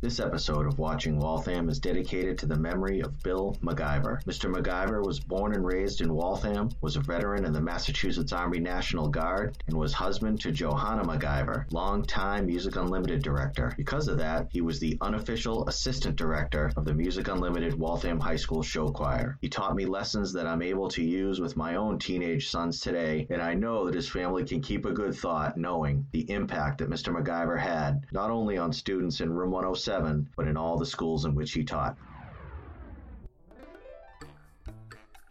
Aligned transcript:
This 0.00 0.20
episode 0.20 0.66
of 0.66 0.78
Watching 0.78 1.18
Waltham 1.18 1.68
is 1.68 1.80
dedicated 1.80 2.38
to 2.38 2.46
the 2.46 2.56
memory 2.56 3.00
of 3.00 3.20
Bill 3.24 3.56
MacIver. 3.64 4.22
Mr. 4.26 4.48
MacIver 4.48 5.04
was 5.04 5.18
born 5.18 5.56
and 5.56 5.66
raised 5.66 6.02
in 6.02 6.14
Waltham, 6.14 6.70
was 6.80 6.94
a 6.94 7.00
veteran 7.00 7.44
in 7.44 7.52
the 7.52 7.60
Massachusetts 7.60 8.32
Army 8.32 8.60
National 8.60 9.08
Guard, 9.08 9.56
and 9.66 9.76
was 9.76 9.92
husband 9.92 10.40
to 10.42 10.52
Johanna 10.52 11.02
MacIver, 11.02 11.64
longtime 11.72 12.46
Music 12.46 12.76
Unlimited 12.76 13.24
director. 13.24 13.74
Because 13.76 14.06
of 14.06 14.18
that, 14.18 14.46
he 14.52 14.60
was 14.60 14.78
the 14.78 14.96
unofficial 15.00 15.66
assistant 15.66 16.14
director 16.14 16.70
of 16.76 16.84
the 16.84 16.94
Music 16.94 17.26
Unlimited 17.26 17.74
Waltham 17.74 18.20
High 18.20 18.36
School 18.36 18.62
Show 18.62 18.90
Choir. 18.90 19.36
He 19.40 19.48
taught 19.48 19.74
me 19.74 19.84
lessons 19.84 20.32
that 20.34 20.46
I'm 20.46 20.62
able 20.62 20.86
to 20.90 21.02
use 21.02 21.40
with 21.40 21.56
my 21.56 21.74
own 21.74 21.98
teenage 21.98 22.50
sons 22.50 22.78
today, 22.78 23.26
and 23.30 23.42
I 23.42 23.54
know 23.54 23.86
that 23.86 23.96
his 23.96 24.08
family 24.08 24.44
can 24.44 24.60
keep 24.60 24.84
a 24.84 24.92
good 24.92 25.16
thought 25.16 25.56
knowing 25.56 26.06
the 26.12 26.30
impact 26.30 26.78
that 26.78 26.88
Mr. 26.88 27.12
MacIver 27.12 27.58
had, 27.58 28.04
not 28.12 28.30
only 28.30 28.56
on 28.56 28.72
students 28.72 29.20
in 29.20 29.32
room 29.32 29.54
107, 29.88 30.28
but 30.36 30.46
in 30.46 30.56
all 30.56 30.76
the 30.76 30.86
schools 30.86 31.24
in 31.24 31.34
which 31.34 31.52
he 31.52 31.64
taught. 31.64 31.96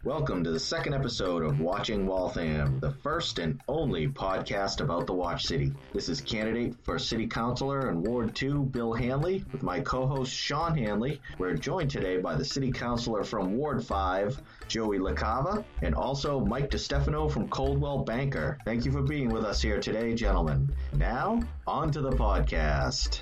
Welcome 0.04 0.42
to 0.44 0.50
the 0.50 0.60
second 0.60 0.94
episode 0.94 1.42
of 1.42 1.60
Watching 1.60 2.06
Waltham, 2.06 2.80
the 2.80 2.90
first 2.90 3.38
and 3.38 3.60
only 3.68 4.08
podcast 4.08 4.80
about 4.80 5.06
the 5.06 5.12
Watch 5.12 5.44
City. 5.44 5.72
This 5.92 6.08
is 6.08 6.20
candidate 6.20 6.74
for 6.82 6.98
City 6.98 7.26
Councilor 7.26 7.90
in 7.90 8.02
Ward 8.02 8.34
2, 8.34 8.62
Bill 8.64 8.92
Hanley, 8.92 9.44
with 9.52 9.62
my 9.62 9.80
co 9.80 10.06
host 10.06 10.32
Sean 10.32 10.76
Hanley. 10.76 11.20
We're 11.36 11.54
joined 11.54 11.90
today 11.90 12.16
by 12.18 12.36
the 12.36 12.44
City 12.44 12.72
Councilor 12.72 13.22
from 13.22 13.56
Ward 13.56 13.84
5, 13.84 14.40
Joey 14.66 14.98
LaCava, 14.98 15.64
and 15.82 15.94
also 15.94 16.40
Mike 16.40 16.70
DeStefano 16.70 17.30
from 17.30 17.48
Coldwell 17.48 17.98
Banker. 17.98 18.58
Thank 18.64 18.84
you 18.84 18.92
for 18.92 19.02
being 19.02 19.28
with 19.28 19.44
us 19.44 19.60
here 19.60 19.80
today, 19.80 20.14
gentlemen. 20.14 20.72
Now, 20.94 21.40
on 21.66 21.90
to 21.92 22.00
the 22.00 22.12
podcast. 22.12 23.20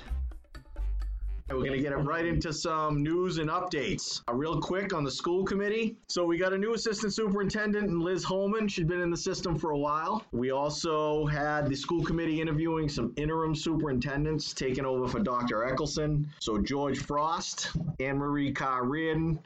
We're 1.49 1.59
going 1.59 1.71
to 1.71 1.79
get 1.79 1.93
it 1.93 1.97
right 1.97 2.25
into 2.25 2.51
some 2.51 3.01
news 3.01 3.37
and 3.37 3.49
updates. 3.49 4.21
Uh, 4.27 4.33
real 4.33 4.59
quick 4.59 4.93
on 4.93 5.05
the 5.05 5.11
school 5.11 5.45
committee. 5.45 5.95
So, 6.07 6.25
we 6.25 6.37
got 6.37 6.51
a 6.51 6.57
new 6.57 6.73
assistant 6.73 7.13
superintendent, 7.13 7.97
Liz 7.97 8.21
Holman. 8.23 8.67
She's 8.67 8.85
been 8.85 8.99
in 8.99 9.09
the 9.09 9.17
system 9.17 9.57
for 9.57 9.71
a 9.71 9.77
while. 9.77 10.25
We 10.33 10.51
also 10.51 11.25
had 11.25 11.69
the 11.69 11.75
school 11.75 12.03
committee 12.03 12.41
interviewing 12.41 12.89
some 12.89 13.13
interim 13.15 13.55
superintendents 13.55 14.53
taking 14.53 14.85
over 14.85 15.07
for 15.07 15.19
Dr. 15.19 15.59
Eckelson. 15.59 16.25
So, 16.39 16.57
George 16.57 16.99
Frost, 16.99 17.71
Anne 18.01 18.17
Marie 18.17 18.51
Carr 18.51 18.83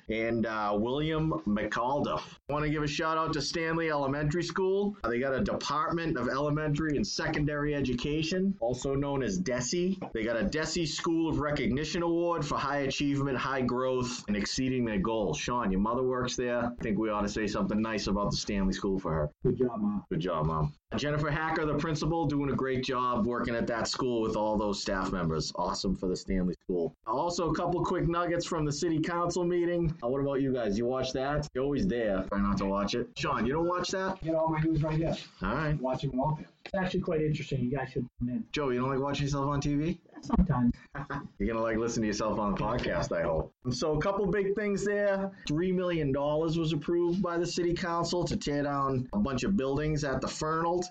and 0.09 0.45
uh, 0.47 0.75
William 0.75 1.33
McAuliffe. 1.47 2.23
I 2.49 2.53
want 2.53 2.65
to 2.65 2.71
give 2.71 2.81
a 2.81 2.87
shout 2.87 3.17
out 3.17 3.33
to 3.33 3.41
Stanley 3.41 3.91
Elementary 3.91 4.43
School. 4.43 4.97
Uh, 5.03 5.09
they 5.09 5.19
got 5.19 5.35
a 5.35 5.41
Department 5.41 6.17
of 6.17 6.29
Elementary 6.29 6.95
and 6.95 7.05
Secondary 7.05 7.75
Education, 7.75 8.55
also 8.59 8.95
known 8.95 9.21
as 9.21 9.37
DESE. 9.37 9.97
They 10.13 10.23
got 10.23 10.37
a 10.37 10.43
DESE 10.43 10.87
School 10.87 11.29
of 11.29 11.39
Recognition 11.39 11.90
Award 11.99 12.45
for 12.45 12.57
high 12.57 12.79
achievement, 12.79 13.37
high 13.37 13.61
growth, 13.61 14.23
and 14.27 14.37
exceeding 14.37 14.85
their 14.85 14.97
goals. 14.97 15.37
Sean, 15.37 15.69
your 15.71 15.81
mother 15.81 16.03
works 16.03 16.37
there. 16.37 16.65
I 16.65 16.83
think 16.83 16.97
we 16.97 17.09
ought 17.09 17.21
to 17.21 17.29
say 17.29 17.47
something 17.47 17.81
nice 17.81 18.07
about 18.07 18.31
the 18.31 18.37
Stanley 18.37 18.71
School 18.71 18.97
for 18.97 19.11
her. 19.11 19.29
Good 19.43 19.57
job, 19.57 19.81
Mom. 19.81 20.03
Good 20.09 20.21
job, 20.21 20.45
Mom. 20.45 20.73
Jennifer 20.97 21.29
Hacker, 21.29 21.65
the 21.65 21.75
principal, 21.75 22.25
doing 22.25 22.51
a 22.51 22.55
great 22.55 22.83
job 22.83 23.25
working 23.25 23.55
at 23.55 23.65
that 23.67 23.87
school 23.87 24.21
with 24.21 24.35
all 24.35 24.57
those 24.57 24.81
staff 24.81 25.11
members. 25.11 25.51
Awesome 25.55 25.95
for 25.95 26.07
the 26.07 26.15
Stanley 26.15 26.53
School. 26.63 26.93
Also, 27.07 27.49
a 27.49 27.55
couple 27.55 27.83
quick 27.83 28.07
nuggets 28.07 28.45
from 28.45 28.65
the 28.65 28.71
city 28.71 28.99
council 28.99 29.45
meeting. 29.45 29.93
Uh, 30.03 30.09
what 30.09 30.19
about 30.21 30.41
you 30.41 30.53
guys? 30.53 30.77
You 30.77 30.85
watch 30.85 31.13
that? 31.13 31.47
You're 31.53 31.63
always 31.63 31.87
there. 31.87 32.25
Try 32.29 32.41
not 32.41 32.57
to 32.57 32.65
watch 32.65 32.95
it. 32.95 33.07
Sean, 33.17 33.45
you 33.45 33.53
don't 33.53 33.67
watch 33.67 33.89
that? 33.91 34.21
Get 34.21 34.35
all 34.35 34.49
my 34.49 34.59
news 34.59 34.83
right 34.83 34.97
here. 34.97 35.15
All 35.41 35.55
right. 35.55 35.79
Watching 35.81 36.15
Waltham. 36.15 36.45
It's 36.65 36.75
actually 36.75 37.01
quite 37.01 37.21
interesting. 37.21 37.61
You 37.61 37.71
guys 37.71 37.89
should 37.91 38.05
tune 38.19 38.29
in. 38.29 38.45
Joe, 38.51 38.69
you 38.69 38.79
don't 38.79 38.89
like 38.89 38.99
watching 38.99 39.25
yourself 39.25 39.47
on 39.47 39.61
TV? 39.61 39.97
Sometimes. 40.21 40.73
You're 41.39 41.47
gonna 41.51 41.63
like 41.63 41.77
listen 41.77 42.01
to 42.03 42.07
yourself 42.07 42.37
on 42.37 42.53
the 42.53 42.57
podcast, 42.57 43.11
I 43.11 43.23
hope. 43.23 43.51
So 43.71 43.97
a 43.97 44.01
couple 44.01 44.27
big 44.27 44.53
things 44.55 44.85
there. 44.85 45.31
Three 45.47 45.71
million 45.71 46.11
dollars 46.11 46.59
was 46.59 46.73
approved 46.73 47.23
by 47.23 47.37
the 47.39 47.45
city 47.45 47.73
council 47.73 48.23
to 48.25 48.37
tear 48.37 48.61
down 48.63 49.09
a 49.13 49.17
bunch 49.17 49.43
of 49.43 49.57
buildings 49.57 50.03
at 50.03 50.21
the 50.21 50.27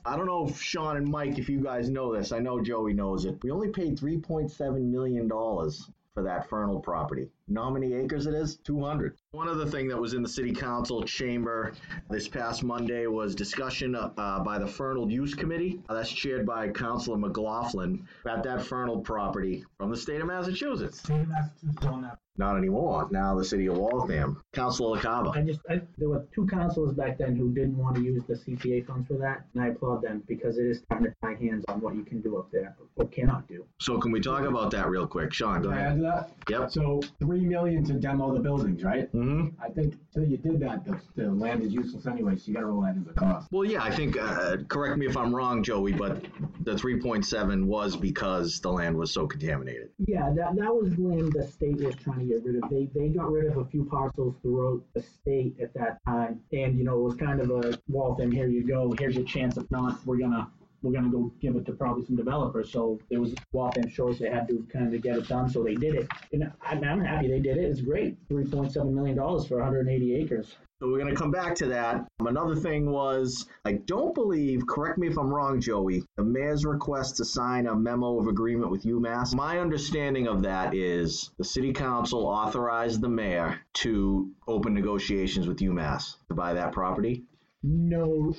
I 0.04 0.16
don't 0.16 0.26
know 0.26 0.48
if 0.48 0.60
Sean 0.60 0.96
and 0.96 1.08
Mike, 1.08 1.38
if 1.38 1.48
you 1.48 1.60
guys 1.60 1.90
know 1.90 2.14
this. 2.14 2.32
I 2.32 2.38
know 2.38 2.60
Joey 2.60 2.92
knows 2.92 3.24
it. 3.24 3.38
We 3.42 3.50
only 3.50 3.70
paid 3.70 3.98
three 3.98 4.18
point 4.18 4.50
seven 4.50 4.90
million 4.90 5.28
dollars 5.28 5.90
for 6.14 6.22
that 6.22 6.48
Fernald 6.48 6.82
property. 6.82 7.30
Know 7.50 7.64
how 7.64 7.70
many 7.70 7.92
acres 7.94 8.26
it 8.28 8.34
is? 8.34 8.58
200. 8.58 9.16
One 9.32 9.48
other 9.48 9.66
thing 9.66 9.88
that 9.88 9.98
was 10.00 10.14
in 10.14 10.22
the 10.22 10.28
city 10.28 10.52
council 10.52 11.02
chamber 11.02 11.72
this 12.08 12.28
past 12.28 12.62
Monday 12.62 13.08
was 13.08 13.34
discussion 13.34 13.96
uh, 13.96 14.40
by 14.44 14.58
the 14.60 14.66
Fernald 14.66 15.10
Use 15.10 15.34
Committee. 15.34 15.80
Uh, 15.88 15.94
that's 15.94 16.12
chaired 16.12 16.46
by 16.46 16.68
Councilor 16.68 17.16
McLaughlin 17.18 18.06
about 18.24 18.44
that 18.44 18.62
Fernald 18.62 19.04
property 19.04 19.64
from 19.78 19.90
the 19.90 19.96
state 19.96 20.20
of 20.20 20.28
Massachusetts. 20.28 21.00
State 21.00 21.22
of 21.22 21.28
Massachusetts 21.28 21.86
on 21.86 22.02
that. 22.02 22.18
Not 22.36 22.56
anymore. 22.56 23.06
Now 23.10 23.34
the 23.36 23.44
city 23.44 23.66
of 23.66 23.76
Waltham. 23.76 24.42
Councilor 24.54 24.96
I 24.96 25.00
LaCava. 25.02 25.46
just, 25.46 25.60
I, 25.68 25.82
there 25.98 26.08
were 26.08 26.24
two 26.34 26.46
councilors 26.46 26.94
back 26.94 27.18
then 27.18 27.36
who 27.36 27.52
didn't 27.52 27.76
want 27.76 27.96
to 27.96 28.02
use 28.02 28.22
the 28.26 28.34
CPA 28.34 28.86
funds 28.86 29.08
for 29.08 29.14
that, 29.14 29.44
and 29.52 29.62
I 29.62 29.68
applaud 29.68 30.00
them 30.02 30.22
because 30.26 30.56
it 30.56 30.64
is 30.66 30.80
time 30.90 31.02
to 31.04 31.12
tie 31.22 31.34
hands 31.34 31.64
on 31.68 31.80
what 31.82 31.94
you 31.96 32.02
can 32.02 32.22
do 32.22 32.38
up 32.38 32.50
there 32.50 32.74
or 32.96 33.06
cannot 33.08 33.46
do. 33.46 33.66
So 33.80 33.98
can 33.98 34.10
we 34.10 34.20
talk 34.20 34.44
about 34.44 34.70
that 34.70 34.88
real 34.88 35.06
quick? 35.06 35.34
Sean, 35.34 35.60
go 35.60 35.70
I 35.70 35.76
ahead. 35.76 35.96
to 35.96 36.02
that? 36.02 36.30
Yep. 36.48 36.70
So 36.70 37.00
three 37.18 37.39
million 37.46 37.84
to 37.84 37.94
demo 37.94 38.32
the 38.34 38.40
buildings, 38.40 38.82
right? 38.82 39.08
hmm 39.10 39.48
I 39.62 39.68
think 39.68 39.94
till 40.12 40.24
you 40.24 40.36
did 40.36 40.60
that, 40.60 40.84
the, 40.84 41.00
the 41.16 41.30
land 41.30 41.62
is 41.62 41.72
useless 41.72 42.06
anyway, 42.06 42.36
so 42.36 42.44
you 42.46 42.54
gotta 42.54 42.66
roll 42.66 42.82
that 42.82 42.96
as 42.96 43.06
a 43.06 43.12
cost. 43.12 43.48
Well, 43.50 43.64
yeah, 43.64 43.82
I 43.82 43.90
think, 43.90 44.16
uh, 44.20 44.58
correct 44.68 44.98
me 44.98 45.06
if 45.06 45.16
I'm 45.16 45.34
wrong, 45.34 45.62
Joey, 45.62 45.92
but 45.92 46.24
the 46.60 46.72
3.7 46.74 47.64
was 47.64 47.96
because 47.96 48.60
the 48.60 48.70
land 48.70 48.96
was 48.96 49.12
so 49.12 49.26
contaminated. 49.26 49.90
Yeah, 49.98 50.32
that, 50.36 50.56
that 50.56 50.74
was 50.74 50.96
land 50.98 51.32
the 51.32 51.46
state 51.46 51.80
was 51.80 51.94
trying 51.96 52.20
to 52.20 52.24
get 52.26 52.44
rid 52.44 52.62
of. 52.62 52.70
They, 52.70 52.88
they 52.94 53.08
got 53.08 53.30
rid 53.30 53.46
of 53.46 53.56
a 53.58 53.64
few 53.66 53.84
parcels 53.84 54.34
throughout 54.42 54.82
the 54.94 55.02
state 55.02 55.56
at 55.60 55.72
that 55.74 55.98
time. 56.06 56.40
And, 56.52 56.78
you 56.78 56.84
know, 56.84 56.98
it 56.98 57.02
was 57.02 57.14
kind 57.16 57.40
of 57.40 57.50
a, 57.50 57.78
Waltham, 57.88 58.30
here 58.32 58.48
you 58.48 58.66
go, 58.66 58.94
here's 58.98 59.16
your 59.16 59.24
chance. 59.24 59.56
If 59.56 59.70
not, 59.70 60.04
we're 60.06 60.18
gonna, 60.18 60.48
we're 60.82 60.92
gonna 60.92 61.10
go 61.10 61.32
give 61.40 61.56
it 61.56 61.66
to 61.66 61.72
probably 61.72 62.04
some 62.04 62.16
developers. 62.16 62.70
So 62.70 62.98
there 63.10 63.20
was 63.20 63.34
Waltham 63.52 63.88
choice. 63.88 64.18
They 64.18 64.30
had 64.30 64.48
to 64.48 64.66
kind 64.72 64.94
of 64.94 65.02
get 65.02 65.16
it 65.16 65.28
done, 65.28 65.48
so 65.48 65.62
they 65.62 65.74
did 65.74 65.94
it. 65.94 66.08
And 66.32 66.52
I'm, 66.62 66.84
I'm 66.84 67.00
happy 67.00 67.28
they 67.28 67.40
did 67.40 67.56
it. 67.56 67.64
It's 67.64 67.80
great. 67.80 68.16
$3.7 68.28 68.92
million 68.92 69.16
for 69.16 69.58
180 69.58 70.14
acres. 70.14 70.56
So 70.80 70.88
we're 70.88 70.98
going 70.98 71.14
to 71.14 71.20
come 71.20 71.30
back 71.30 71.54
to 71.56 71.66
that. 71.66 72.06
Um, 72.20 72.26
Another 72.26 72.56
thing 72.56 72.90
was, 72.90 73.46
I 73.66 73.72
don't 73.72 74.14
believe, 74.14 74.66
correct 74.66 74.96
me 74.96 75.08
if 75.08 75.18
I'm 75.18 75.28
wrong, 75.28 75.60
Joey, 75.60 76.02
the 76.16 76.24
mayor's 76.24 76.64
request 76.64 77.18
to 77.18 77.24
sign 77.26 77.66
a 77.66 77.76
memo 77.76 78.18
of 78.18 78.28
agreement 78.28 78.70
with 78.70 78.84
UMass. 78.84 79.34
My 79.34 79.58
understanding 79.58 80.26
of 80.26 80.42
that 80.44 80.74
is 80.74 81.30
the 81.36 81.44
city 81.44 81.74
council 81.74 82.24
authorized 82.24 83.02
the 83.02 83.10
mayor 83.10 83.60
to 83.74 84.30
open 84.48 84.72
negotiations 84.72 85.46
with 85.46 85.58
UMass 85.58 86.16
to 86.28 86.34
buy 86.34 86.54
that 86.54 86.72
property. 86.72 87.24
No, 87.62 88.34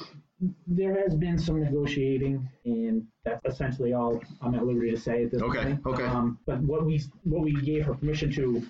there 0.68 1.00
has 1.02 1.16
been 1.16 1.38
some 1.38 1.62
negotiating, 1.62 2.48
and 2.66 3.06
that's 3.24 3.42
essentially 3.46 3.94
all 3.94 4.22
I'm 4.42 4.56
at 4.56 4.66
liberty 4.66 4.92
to 4.92 4.98
say 4.98 5.26
at 5.26 5.32
this 5.32 5.42
Okay, 5.42 5.64
point. 5.64 5.86
okay. 5.86 6.04
Um, 6.06 6.40
but 6.46 6.60
what 6.62 6.86
we 6.86 7.02
what 7.24 7.42
we 7.44 7.54
gave 7.54 7.86
her 7.86 7.94
permission 7.94 8.32
to 8.34 8.66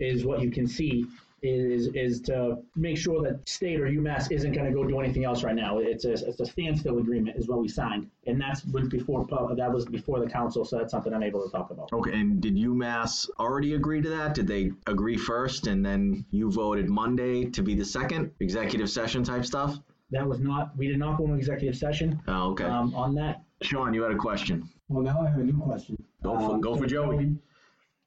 is 0.00 0.24
what 0.24 0.40
you 0.40 0.50
can 0.50 0.66
see 0.66 1.06
is 1.44 1.88
is 1.94 2.20
to 2.20 2.56
make 2.76 2.96
sure 2.96 3.20
that 3.22 3.48
state 3.48 3.80
or 3.80 3.86
UMass 3.86 4.30
isn't 4.30 4.52
going 4.52 4.66
to 4.66 4.72
go 4.72 4.84
do 4.84 5.00
anything 5.00 5.24
else 5.24 5.42
right 5.42 5.56
now. 5.56 5.78
It's 5.78 6.04
a 6.04 6.12
it's 6.12 6.40
a 6.40 6.46
standstill 6.46 6.98
agreement 6.98 7.36
is 7.36 7.48
what 7.48 7.60
we 7.60 7.68
signed, 7.68 8.10
and 8.26 8.40
that's 8.40 8.64
was 8.66 8.88
before 8.88 9.26
that 9.56 9.72
was 9.72 9.84
before 9.86 10.20
the 10.20 10.28
council, 10.28 10.64
so 10.64 10.78
that's 10.78 10.92
something 10.92 11.12
I'm 11.12 11.22
able 11.22 11.44
to 11.44 11.50
talk 11.50 11.70
about. 11.70 11.92
Okay, 11.92 12.12
and 12.12 12.40
did 12.40 12.54
UMass 12.56 13.28
already 13.38 13.74
agree 13.74 14.00
to 14.02 14.08
that? 14.10 14.34
Did 14.34 14.46
they 14.46 14.72
agree 14.86 15.16
first 15.16 15.66
and 15.66 15.84
then 15.84 16.24
you 16.30 16.50
voted 16.50 16.88
Monday 16.88 17.46
to 17.50 17.62
be 17.62 17.74
the 17.74 17.84
second 17.84 18.32
executive 18.40 18.90
session 18.90 19.24
type 19.24 19.44
stuff? 19.44 19.78
That 20.12 20.28
was 20.28 20.40
not 20.40 20.76
we 20.76 20.86
did 20.88 20.98
not 20.98 21.16
go 21.16 21.24
into 21.24 21.36
executive 21.36 21.74
session 21.76 22.20
Oh, 22.28 22.50
okay. 22.52 22.64
um, 22.64 22.94
on 22.94 23.14
that. 23.16 23.42
Sean, 23.62 23.94
you 23.94 24.02
had 24.02 24.12
a 24.12 24.16
question. 24.16 24.68
Well, 24.88 25.02
now 25.02 25.22
I 25.22 25.30
have 25.30 25.38
a 25.40 25.42
new 25.44 25.58
question. 25.58 25.96
Go 26.22 26.38
for- 26.38 26.54
Um, 26.54 26.60
go 26.60 26.74
for 26.76 26.82
so 26.82 26.86
Joey. 26.86 27.34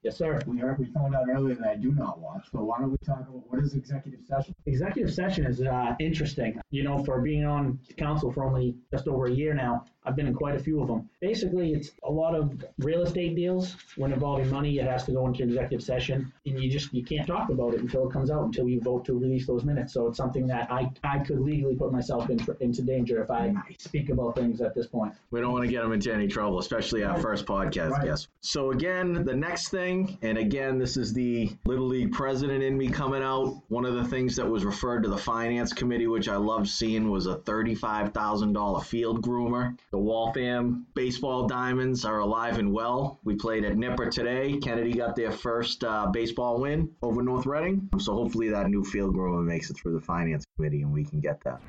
Yes, 0.06 0.18
sir. 0.18 0.38
We 0.46 0.58
heard, 0.58 0.78
we 0.78 0.84
found 0.84 1.16
out 1.16 1.24
earlier 1.28 1.56
that 1.56 1.66
I 1.66 1.74
do 1.74 1.90
not 1.90 2.20
watch, 2.20 2.46
so 2.52 2.60
why 2.62 2.78
don't 2.78 2.92
we 2.92 2.96
talk 2.98 3.22
about 3.22 3.42
what 3.50 3.60
is 3.60 3.74
executive 3.74 4.20
session? 4.24 4.54
Executive 4.64 5.12
session 5.12 5.46
is 5.46 5.60
uh, 5.60 5.96
interesting. 5.98 6.60
You 6.70 6.84
know, 6.84 7.02
for 7.02 7.20
being 7.20 7.44
on 7.44 7.80
council 7.96 8.30
for 8.32 8.44
only 8.44 8.76
just 8.92 9.08
over 9.08 9.26
a 9.26 9.32
year 9.32 9.52
now, 9.52 9.84
I've 10.04 10.14
been 10.14 10.28
in 10.28 10.34
quite 10.34 10.54
a 10.54 10.60
few 10.60 10.80
of 10.80 10.86
them. 10.86 11.10
Basically, 11.20 11.72
it's 11.72 11.90
a 12.04 12.12
lot 12.12 12.36
of 12.36 12.64
real 12.78 13.02
estate 13.02 13.34
deals. 13.34 13.74
When 13.96 14.12
involving 14.12 14.48
money, 14.48 14.78
it 14.78 14.86
has 14.86 15.02
to 15.06 15.10
go 15.12 15.26
into 15.26 15.42
executive 15.42 15.82
session, 15.82 16.32
and 16.46 16.62
you 16.62 16.70
just 16.70 16.94
you 16.94 17.02
can't 17.02 17.26
talk 17.26 17.50
about 17.50 17.74
it 17.74 17.80
until 17.80 18.08
it 18.08 18.12
comes 18.12 18.30
out, 18.30 18.44
until 18.44 18.68
you 18.68 18.80
vote 18.80 19.04
to 19.06 19.14
release 19.14 19.48
those 19.48 19.64
minutes. 19.64 19.92
So 19.92 20.06
it's 20.06 20.16
something 20.16 20.46
that 20.46 20.70
I, 20.70 20.88
I 21.02 21.18
could 21.18 21.40
legally 21.40 21.74
put 21.74 21.90
myself 21.90 22.30
in, 22.30 22.38
into 22.60 22.82
danger 22.82 23.20
if 23.24 23.30
I 23.32 23.52
speak 23.80 24.10
about 24.10 24.36
things 24.36 24.60
at 24.60 24.72
this 24.72 24.86
point. 24.86 25.14
We 25.32 25.40
don't 25.40 25.52
want 25.52 25.64
to 25.64 25.70
get 25.70 25.82
them 25.82 25.90
into 25.90 26.14
any 26.14 26.28
trouble, 26.28 26.60
especially 26.60 27.02
our 27.02 27.18
first 27.18 27.44
podcast 27.44 27.90
Right. 27.90 28.04
guest. 28.04 28.28
So 28.40 28.70
again, 28.70 29.24
the 29.24 29.34
next 29.34 29.70
thing 29.70 29.95
thing, 30.04 30.18
and 30.22 30.38
again, 30.38 30.78
this 30.78 30.96
is 30.96 31.12
the 31.12 31.50
Little 31.64 31.86
League 31.86 32.12
president 32.12 32.62
in 32.62 32.76
me 32.76 32.88
coming 32.88 33.22
out. 33.22 33.62
One 33.68 33.84
of 33.84 33.94
the 33.94 34.04
things 34.04 34.36
that 34.36 34.48
was 34.48 34.64
referred 34.64 35.02
to 35.02 35.08
the 35.08 35.16
finance 35.16 35.72
committee, 35.72 36.06
which 36.06 36.28
I 36.28 36.36
loved 36.36 36.68
seeing, 36.68 37.10
was 37.10 37.26
a 37.26 37.36
$35,000 37.36 38.84
field 38.84 39.22
groomer. 39.22 39.76
The 39.90 39.98
Waltham 39.98 40.86
baseball 40.94 41.46
diamonds 41.46 42.04
are 42.04 42.20
alive 42.20 42.58
and 42.58 42.72
well. 42.72 43.20
We 43.24 43.34
played 43.34 43.64
at 43.64 43.76
Nipper 43.76 44.10
today. 44.10 44.58
Kennedy 44.58 44.92
got 44.92 45.16
their 45.16 45.32
first 45.32 45.84
uh, 45.84 46.06
baseball 46.06 46.60
win 46.60 46.90
over 47.02 47.22
North 47.22 47.46
Reading. 47.46 47.88
So 47.98 48.14
hopefully 48.14 48.48
that 48.50 48.68
new 48.68 48.84
field 48.84 49.14
groomer 49.14 49.44
makes 49.44 49.70
it 49.70 49.76
through 49.76 49.94
the 49.94 50.04
finance 50.04 50.44
committee 50.56 50.82
and 50.82 50.92
we 50.92 51.04
can 51.04 51.20
get 51.20 51.42
that. 51.44 51.60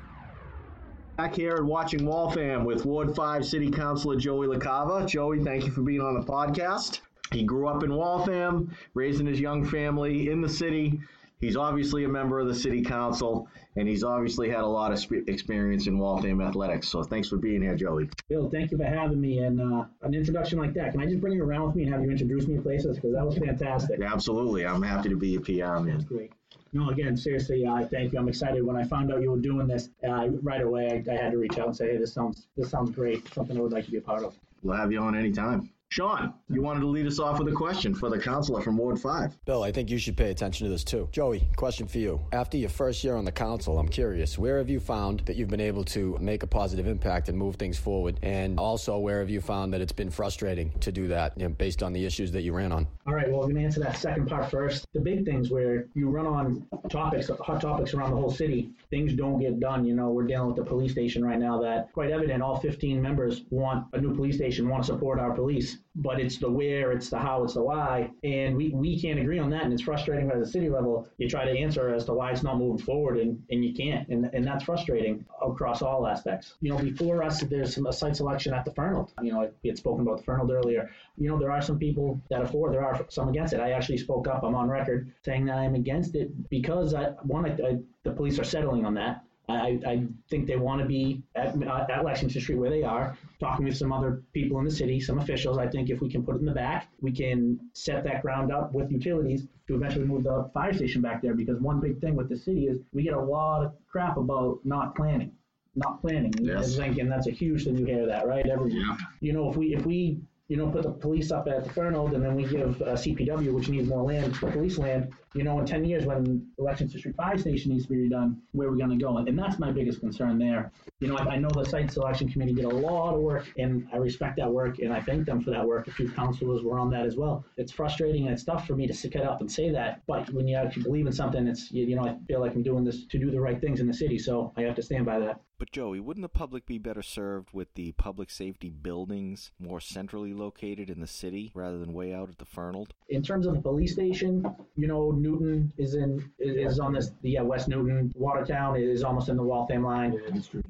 Back 1.16 1.34
here 1.34 1.56
and 1.56 1.66
watching 1.66 2.06
Waltham 2.06 2.64
with 2.64 2.84
Ward 2.84 3.16
5 3.16 3.44
City 3.44 3.72
Councilor 3.72 4.14
Joey 4.14 4.46
LaCava. 4.46 5.04
Joey, 5.04 5.42
thank 5.42 5.64
you 5.64 5.72
for 5.72 5.82
being 5.82 6.00
on 6.00 6.14
the 6.14 6.24
podcast. 6.24 7.00
He 7.32 7.42
grew 7.42 7.68
up 7.68 7.82
in 7.82 7.94
Waltham, 7.94 8.74
raising 8.94 9.26
his 9.26 9.40
young 9.40 9.64
family 9.64 10.30
in 10.30 10.40
the 10.40 10.48
city. 10.48 11.00
He's 11.40 11.56
obviously 11.56 12.04
a 12.04 12.08
member 12.08 12.40
of 12.40 12.48
the 12.48 12.54
city 12.54 12.82
council, 12.82 13.48
and 13.76 13.86
he's 13.86 14.02
obviously 14.02 14.48
had 14.48 14.60
a 14.60 14.66
lot 14.66 14.90
of 14.90 14.98
spe- 14.98 15.28
experience 15.28 15.86
in 15.86 15.96
Waltham 15.96 16.40
athletics. 16.40 16.88
So 16.88 17.04
thanks 17.04 17.28
for 17.28 17.36
being 17.36 17.62
here, 17.62 17.76
Joey. 17.76 18.10
Bill, 18.28 18.50
thank 18.50 18.72
you 18.72 18.76
for 18.76 18.84
having 18.84 19.20
me. 19.20 19.38
And 19.38 19.60
uh, 19.60 19.84
an 20.02 20.14
introduction 20.14 20.58
like 20.58 20.74
that, 20.74 20.92
can 20.92 21.00
I 21.00 21.06
just 21.06 21.20
bring 21.20 21.34
you 21.34 21.44
around 21.44 21.66
with 21.66 21.76
me 21.76 21.84
and 21.84 21.92
have 21.92 22.02
you 22.02 22.10
introduce 22.10 22.48
me 22.48 22.56
to 22.56 22.62
places? 22.62 22.96
Because 22.96 23.14
that 23.14 23.24
was 23.24 23.38
fantastic. 23.38 24.00
Yeah, 24.00 24.12
absolutely. 24.12 24.66
I'm 24.66 24.82
happy 24.82 25.10
to 25.10 25.16
be 25.16 25.28
your 25.28 25.42
PR 25.42 25.80
man. 25.80 25.98
That's 25.98 26.04
great. 26.04 26.32
No, 26.72 26.90
again, 26.90 27.16
seriously, 27.16 27.66
I 27.66 27.84
thank 27.84 28.12
you. 28.12 28.18
I'm 28.18 28.28
excited. 28.28 28.64
When 28.64 28.76
I 28.76 28.82
found 28.84 29.12
out 29.12 29.22
you 29.22 29.30
were 29.30 29.38
doing 29.38 29.68
this, 29.68 29.90
uh, 30.06 30.28
right 30.42 30.60
away, 30.60 31.04
I, 31.08 31.12
I 31.12 31.16
had 31.16 31.30
to 31.32 31.38
reach 31.38 31.56
out 31.58 31.68
and 31.68 31.76
say, 31.76 31.92
hey, 31.92 31.98
this 31.98 32.12
sounds 32.12 32.48
this 32.56 32.68
sounds 32.68 32.90
great. 32.90 33.32
Something 33.32 33.56
I 33.56 33.60
would 33.60 33.72
like 33.72 33.84
to 33.84 33.90
be 33.90 33.98
a 33.98 34.02
part 34.02 34.24
of. 34.24 34.36
We'll 34.62 34.76
have 34.76 34.90
you 34.90 34.98
on 34.98 35.16
anytime. 35.16 35.70
Sean, 35.90 36.34
you 36.50 36.60
wanted 36.60 36.80
to 36.80 36.86
lead 36.86 37.06
us 37.06 37.18
off 37.18 37.38
with 37.38 37.48
a 37.48 37.56
question 37.56 37.94
for 37.94 38.10
the 38.10 38.18
counselor 38.18 38.60
from 38.60 38.76
Ward 38.76 39.00
5. 39.00 39.44
Bill, 39.46 39.62
I 39.62 39.72
think 39.72 39.90
you 39.90 39.96
should 39.96 40.18
pay 40.18 40.30
attention 40.30 40.66
to 40.66 40.70
this 40.70 40.84
too. 40.84 41.08
Joey, 41.12 41.48
question 41.56 41.88
for 41.88 41.98
you. 41.98 42.20
After 42.30 42.58
your 42.58 42.68
first 42.68 43.02
year 43.02 43.16
on 43.16 43.24
the 43.24 43.32
council, 43.32 43.78
I'm 43.78 43.88
curious, 43.88 44.38
where 44.38 44.58
have 44.58 44.68
you 44.68 44.80
found 44.80 45.20
that 45.20 45.36
you've 45.36 45.48
been 45.48 45.60
able 45.60 45.82
to 45.86 46.16
make 46.20 46.42
a 46.42 46.46
positive 46.46 46.86
impact 46.86 47.30
and 47.30 47.38
move 47.38 47.56
things 47.56 47.78
forward? 47.78 48.20
And 48.22 48.60
also, 48.60 48.98
where 48.98 49.18
have 49.20 49.30
you 49.30 49.40
found 49.40 49.72
that 49.72 49.80
it's 49.80 49.90
been 49.90 50.10
frustrating 50.10 50.70
to 50.80 50.92
do 50.92 51.08
that 51.08 51.32
you 51.36 51.48
know, 51.48 51.54
based 51.54 51.82
on 51.82 51.94
the 51.94 52.04
issues 52.04 52.30
that 52.32 52.42
you 52.42 52.52
ran 52.52 52.70
on? 52.70 52.86
All 53.06 53.14
right, 53.14 53.28
well, 53.28 53.42
I'm 53.42 53.50
going 53.50 53.56
to 53.56 53.64
answer 53.64 53.80
that 53.80 53.96
second 53.96 54.28
part 54.28 54.50
first. 54.50 54.86
The 54.92 55.00
big 55.00 55.24
things 55.24 55.50
where 55.50 55.86
you 55.94 56.10
run 56.10 56.26
on 56.26 56.66
topics, 56.90 57.28
hot 57.40 57.60
topics 57.62 57.94
around 57.94 58.10
the 58.10 58.16
whole 58.16 58.30
city, 58.30 58.70
things 58.90 59.14
don't 59.14 59.40
get 59.40 59.58
done. 59.58 59.84
You 59.84 59.96
know, 59.96 60.10
we're 60.10 60.26
dealing 60.26 60.48
with 60.48 60.56
the 60.56 60.64
police 60.64 60.92
station 60.92 61.24
right 61.24 61.40
now 61.40 61.60
that 61.62 61.92
quite 61.92 62.10
evident 62.10 62.42
all 62.42 62.60
15 62.60 63.00
members 63.02 63.42
want 63.50 63.86
a 63.94 64.00
new 64.00 64.14
police 64.14 64.36
station, 64.36 64.68
want 64.68 64.84
to 64.84 64.92
support 64.92 65.18
our 65.18 65.32
police, 65.32 65.77
but 65.96 66.20
it's 66.20 66.38
the 66.38 66.50
where, 66.50 66.92
it's 66.92 67.10
the 67.10 67.18
how, 67.18 67.44
it's 67.44 67.54
the 67.54 67.62
why, 67.62 68.10
and 68.22 68.56
we, 68.56 68.68
we 68.70 69.00
can't 69.00 69.18
agree 69.18 69.38
on 69.38 69.50
that, 69.50 69.64
and 69.64 69.72
it's 69.72 69.82
frustrating 69.82 70.30
at 70.30 70.38
the 70.38 70.46
city 70.46 70.68
level. 70.68 71.08
You 71.18 71.28
try 71.28 71.44
to 71.44 71.58
answer 71.58 71.92
as 71.92 72.04
to 72.04 72.12
why 72.12 72.30
it's 72.30 72.42
not 72.42 72.58
moving 72.58 72.84
forward, 72.84 73.18
and, 73.18 73.42
and 73.50 73.64
you 73.64 73.74
can't, 73.74 74.08
and, 74.08 74.30
and 74.32 74.46
that's 74.46 74.64
frustrating 74.64 75.24
across 75.42 75.82
all 75.82 76.06
aspects. 76.06 76.54
You 76.60 76.70
know, 76.70 76.78
before 76.78 77.22
us, 77.22 77.40
there's 77.42 77.74
some 77.74 77.86
a 77.86 77.92
site 77.92 78.16
selection 78.16 78.54
at 78.54 78.64
the 78.64 78.70
Fernald. 78.72 79.12
You 79.22 79.32
know, 79.32 79.50
we 79.62 79.70
had 79.70 79.78
spoken 79.78 80.02
about 80.02 80.18
the 80.18 80.24
Fernald 80.24 80.50
earlier. 80.50 80.90
You 81.16 81.30
know, 81.30 81.38
there 81.38 81.50
are 81.50 81.62
some 81.62 81.78
people 81.78 82.20
that 82.30 82.40
are 82.40 82.46
for, 82.46 82.70
there 82.70 82.84
are 82.84 83.04
some 83.08 83.28
against 83.28 83.52
it. 83.52 83.60
I 83.60 83.72
actually 83.72 83.98
spoke 83.98 84.28
up. 84.28 84.44
I'm 84.44 84.54
on 84.54 84.68
record 84.68 85.12
saying 85.24 85.46
that 85.46 85.58
I'm 85.58 85.74
against 85.74 86.14
it 86.14 86.48
because 86.48 86.94
I 86.94 87.10
one, 87.22 87.46
I, 87.46 87.54
I, 87.66 87.78
the 88.04 88.12
police 88.12 88.38
are 88.38 88.44
settling 88.44 88.84
on 88.84 88.94
that. 88.94 89.24
I, 89.48 89.80
I 89.86 90.06
think 90.28 90.46
they 90.46 90.56
want 90.56 90.82
to 90.82 90.86
be 90.86 91.22
at, 91.34 91.54
uh, 91.62 91.86
at 91.88 92.04
Lexington 92.04 92.40
Street 92.40 92.58
where 92.58 92.68
they 92.68 92.82
are, 92.82 93.16
talking 93.40 93.64
with 93.64 93.76
some 93.76 93.92
other 93.92 94.22
people 94.34 94.58
in 94.58 94.64
the 94.64 94.70
city, 94.70 95.00
some 95.00 95.18
officials. 95.18 95.56
I 95.56 95.66
think 95.66 95.88
if 95.88 96.02
we 96.02 96.10
can 96.10 96.22
put 96.22 96.36
it 96.36 96.40
in 96.40 96.44
the 96.44 96.52
back, 96.52 96.88
we 97.00 97.12
can 97.12 97.58
set 97.72 98.04
that 98.04 98.20
ground 98.20 98.52
up 98.52 98.72
with 98.74 98.92
utilities 98.92 99.46
to 99.66 99.74
eventually 99.74 100.04
move 100.04 100.24
the 100.24 100.50
fire 100.52 100.74
station 100.74 101.00
back 101.00 101.22
there. 101.22 101.34
Because 101.34 101.58
one 101.60 101.80
big 101.80 101.98
thing 102.00 102.14
with 102.14 102.28
the 102.28 102.36
city 102.36 102.66
is 102.66 102.78
we 102.92 103.02
get 103.02 103.14
a 103.14 103.20
lot 103.20 103.64
of 103.64 103.72
crap 103.90 104.18
about 104.18 104.58
not 104.64 104.94
planning, 104.94 105.32
not 105.74 106.02
planning. 106.02 106.32
Yes. 106.40 106.76
And 106.76 106.84
thinking 106.84 107.08
that's 107.08 107.26
a 107.26 107.32
huge 107.32 107.64
thing. 107.64 107.78
You 107.78 107.86
hear 107.86 108.06
that, 108.06 108.26
right? 108.26 108.46
Every, 108.46 108.72
Yeah. 108.72 108.96
You 109.20 109.32
know, 109.32 109.48
if 109.50 109.56
we 109.56 109.74
if 109.74 109.86
we 109.86 110.18
you 110.48 110.56
know, 110.56 110.70
put 110.70 110.82
the 110.82 110.90
police 110.90 111.30
up 111.30 111.46
at 111.46 111.62
the 111.62 111.70
Fernald, 111.70 112.14
and 112.14 112.24
then 112.24 112.34
we 112.34 112.44
give 112.44 112.80
uh, 112.80 112.92
DPW, 112.92 113.52
which 113.52 113.68
needs 113.68 113.86
more 113.86 114.02
land, 114.02 114.34
police 114.34 114.78
land. 114.78 115.12
You 115.34 115.44
know, 115.44 115.58
in 115.60 115.66
10 115.66 115.84
years, 115.84 116.06
when 116.06 116.46
Lexington 116.56 116.98
Street 116.98 117.16
Fire 117.16 117.36
Station 117.36 117.70
needs 117.70 117.84
to 117.84 117.90
be 117.90 118.08
redone, 118.08 118.36
where 118.52 118.68
are 118.68 118.72
we 118.72 118.78
going 118.78 118.90
to 118.90 118.96
go? 118.96 119.18
And 119.18 119.38
that's 119.38 119.58
my 119.58 119.70
biggest 119.70 120.00
concern 120.00 120.38
there. 120.38 120.72
You 121.00 121.08
know, 121.08 121.16
I, 121.16 121.34
I 121.34 121.36
know 121.36 121.50
the 121.50 121.64
site 121.64 121.92
selection 121.92 122.30
committee 122.30 122.54
did 122.54 122.64
a 122.64 122.68
lot 122.68 123.14
of 123.14 123.20
work, 123.20 123.46
and 123.58 123.86
I 123.92 123.98
respect 123.98 124.36
that 124.38 124.50
work, 124.50 124.78
and 124.78 124.90
I 124.90 125.02
thank 125.02 125.26
them 125.26 125.42
for 125.42 125.50
that 125.50 125.66
work. 125.66 125.86
A 125.86 125.92
few 125.92 126.10
councilors 126.10 126.62
were 126.62 126.78
on 126.78 126.88
that 126.90 127.04
as 127.04 127.16
well. 127.16 127.44
It's 127.58 127.70
frustrating 127.70 128.24
and 128.24 128.32
it's 128.32 128.44
tough 128.44 128.66
for 128.66 128.74
me 128.74 128.86
to 128.86 128.94
sit 128.94 129.14
up 129.16 129.40
and 129.40 129.52
say 129.52 129.70
that, 129.70 130.02
but 130.06 130.30
when 130.32 130.48
you 130.48 130.56
actually 130.56 130.84
believe 130.84 131.06
in 131.06 131.12
something, 131.12 131.46
it's 131.46 131.70
you, 131.70 131.84
you 131.84 131.96
know, 131.96 132.04
I 132.04 132.16
feel 132.26 132.40
like 132.40 132.54
I'm 132.54 132.62
doing 132.62 132.84
this 132.84 133.04
to 133.06 133.18
do 133.18 133.30
the 133.30 133.40
right 133.40 133.60
things 133.60 133.80
in 133.80 133.86
the 133.86 133.94
city, 133.94 134.18
so 134.18 134.52
I 134.56 134.62
have 134.62 134.76
to 134.76 134.82
stand 134.82 135.04
by 135.04 135.18
that. 135.18 135.40
But 135.58 135.72
Joey, 135.72 135.98
wouldn't 135.98 136.22
the 136.22 136.28
public 136.28 136.66
be 136.66 136.78
better 136.78 137.02
served 137.02 137.50
with 137.52 137.74
the 137.74 137.92
public 137.92 138.30
safety 138.30 138.70
buildings 138.70 139.50
more 139.58 139.80
centrally 139.80 140.32
located 140.32 140.88
in 140.88 141.00
the 141.00 141.06
city 141.06 141.50
rather 141.54 141.78
than 141.78 141.92
way 141.92 142.14
out 142.14 142.28
at 142.28 142.38
the 142.38 142.44
Fernald? 142.44 142.94
in 143.08 143.22
terms 143.22 143.46
of 143.46 143.54
the 143.54 143.60
police 143.60 143.92
station, 143.92 144.44
you 144.76 144.86
know, 144.86 145.10
Newton 145.10 145.72
is 145.78 145.94
in 145.94 146.30
is 146.38 146.78
on 146.78 146.92
this 146.92 147.10
yeah, 147.22 147.40
uh, 147.40 147.44
West 147.44 147.68
Newton. 147.68 148.12
Watertown 148.14 148.76
is 148.76 149.02
almost 149.02 149.28
in 149.28 149.36
the 149.36 149.42
Waltham 149.42 149.82
line. 149.82 150.20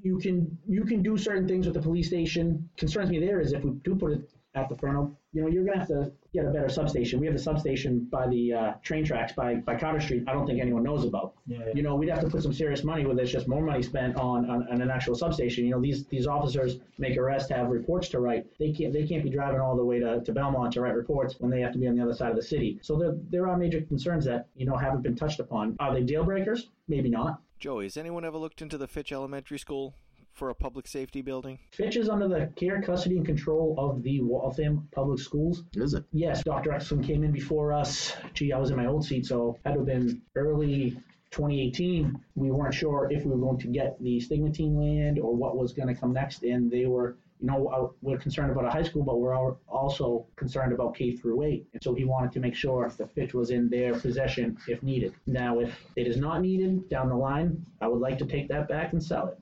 You 0.02 0.18
can 0.18 0.56
you 0.66 0.84
can 0.84 1.02
do 1.02 1.16
certain 1.16 1.48
things 1.48 1.66
with 1.66 1.74
the 1.74 1.82
police 1.82 2.06
station. 2.06 2.68
Concerns 2.76 3.10
me 3.10 3.18
there 3.18 3.40
is 3.40 3.52
if 3.52 3.64
we 3.64 3.72
do 3.82 3.94
put 3.96 4.12
it 4.12 4.30
at 4.62 4.68
the 4.68 4.74
Fernald, 4.74 5.14
you 5.32 5.42
know, 5.42 5.48
you're 5.48 5.64
gonna 5.64 5.78
have 5.78 5.88
to 5.88 6.12
get 6.32 6.44
a 6.44 6.50
better 6.50 6.68
substation. 6.68 7.20
We 7.20 7.26
have 7.26 7.34
a 7.34 7.38
substation 7.38 8.00
by 8.10 8.26
the 8.28 8.52
uh, 8.52 8.72
train 8.82 9.04
tracks 9.04 9.32
by 9.32 9.56
by 9.56 9.76
Carter 9.76 10.00
Street. 10.00 10.24
I 10.26 10.32
don't 10.32 10.46
think 10.46 10.60
anyone 10.60 10.82
knows 10.82 11.04
about. 11.04 11.34
Yeah. 11.46 11.58
You 11.74 11.82
know, 11.82 11.94
we'd 11.94 12.10
have 12.10 12.20
to 12.20 12.28
put 12.28 12.42
some 12.42 12.52
serious 12.52 12.84
money 12.84 13.04
where 13.04 13.14
there's 13.14 13.32
just 13.32 13.48
more 13.48 13.62
money 13.62 13.82
spent 13.82 14.16
on, 14.16 14.48
on, 14.50 14.66
on 14.68 14.80
an 14.80 14.90
actual 14.90 15.14
substation. 15.14 15.64
You 15.64 15.72
know, 15.72 15.80
these 15.80 16.06
these 16.06 16.26
officers 16.26 16.78
make 16.98 17.16
arrests, 17.16 17.50
have 17.50 17.68
reports 17.68 18.08
to 18.10 18.20
write. 18.20 18.46
They 18.58 18.72
can't 18.72 18.92
they 18.92 19.06
can't 19.06 19.22
be 19.22 19.30
driving 19.30 19.60
all 19.60 19.76
the 19.76 19.84
way 19.84 19.98
to, 20.00 20.20
to 20.20 20.32
Belmont 20.32 20.72
to 20.74 20.80
write 20.80 20.94
reports 20.94 21.36
when 21.38 21.50
they 21.50 21.60
have 21.60 21.72
to 21.72 21.78
be 21.78 21.86
on 21.86 21.96
the 21.96 22.02
other 22.02 22.14
side 22.14 22.30
of 22.30 22.36
the 22.36 22.42
city. 22.42 22.78
So 22.82 22.96
there 22.98 23.14
there 23.30 23.48
are 23.48 23.56
major 23.56 23.80
concerns 23.82 24.24
that 24.24 24.48
you 24.56 24.66
know 24.66 24.76
haven't 24.76 25.02
been 25.02 25.16
touched 25.16 25.40
upon. 25.40 25.76
Are 25.80 25.92
they 25.92 26.02
deal 26.02 26.24
breakers? 26.24 26.68
Maybe 26.88 27.10
not. 27.10 27.40
Joey, 27.58 27.84
has 27.84 27.96
anyone 27.96 28.24
ever 28.24 28.38
looked 28.38 28.62
into 28.62 28.78
the 28.78 28.86
Fitch 28.86 29.10
Elementary 29.10 29.58
School 29.58 29.94
for 30.38 30.50
a 30.50 30.54
public 30.54 30.86
safety 30.86 31.20
building? 31.20 31.58
Fitch 31.72 31.96
is 31.96 32.08
under 32.08 32.28
the 32.28 32.50
care, 32.54 32.80
custody, 32.80 33.16
and 33.16 33.26
control 33.26 33.74
of 33.76 34.02
the 34.02 34.20
Waltham 34.22 34.88
Public 34.92 35.18
Schools. 35.18 35.64
Is 35.74 35.94
it? 35.94 36.04
Yes, 36.12 36.44
Dr. 36.44 36.70
Exum 36.70 37.04
came 37.04 37.24
in 37.24 37.32
before 37.32 37.72
us. 37.72 38.14
Gee, 38.34 38.52
I 38.52 38.58
was 38.58 38.70
in 38.70 38.76
my 38.76 38.86
old 38.86 39.04
seat, 39.04 39.26
so 39.26 39.58
had 39.64 39.72
to 39.72 39.80
have 39.80 39.86
been 39.86 40.22
early 40.36 40.96
2018. 41.32 42.18
We 42.36 42.50
weren't 42.50 42.72
sure 42.72 43.08
if 43.10 43.24
we 43.24 43.32
were 43.32 43.38
going 43.38 43.58
to 43.58 43.66
get 43.66 44.00
the 44.00 44.20
stigmatine 44.20 44.76
land 44.76 45.18
or 45.18 45.34
what 45.34 45.56
was 45.56 45.72
going 45.72 45.88
to 45.88 45.94
come 45.94 46.12
next, 46.12 46.44
and 46.44 46.70
they 46.70 46.86
were, 46.86 47.16
you 47.40 47.48
know, 47.48 47.66
uh, 47.68 47.88
we're 48.00 48.18
concerned 48.18 48.52
about 48.52 48.64
a 48.64 48.70
high 48.70 48.82
school, 48.84 49.02
but 49.02 49.18
we're 49.18 49.34
also 49.68 50.26
concerned 50.36 50.72
about 50.72 50.94
K 50.94 51.16
through 51.16 51.42
8. 51.42 51.66
And 51.74 51.82
so 51.82 51.94
he 51.94 52.04
wanted 52.04 52.32
to 52.32 52.40
make 52.40 52.54
sure 52.54 52.90
the 52.96 53.08
Fitch 53.08 53.34
was 53.34 53.50
in 53.50 53.68
their 53.68 53.98
possession 53.98 54.56
if 54.68 54.82
needed. 54.82 55.14
Now, 55.26 55.58
if 55.58 55.74
it 55.96 56.06
is 56.06 56.16
not 56.16 56.42
needed 56.42 56.88
down 56.88 57.08
the 57.08 57.16
line, 57.16 57.64
I 57.80 57.88
would 57.88 58.00
like 58.00 58.18
to 58.18 58.26
take 58.26 58.48
that 58.48 58.68
back 58.68 58.92
and 58.92 59.02
sell 59.02 59.26
it. 59.28 59.38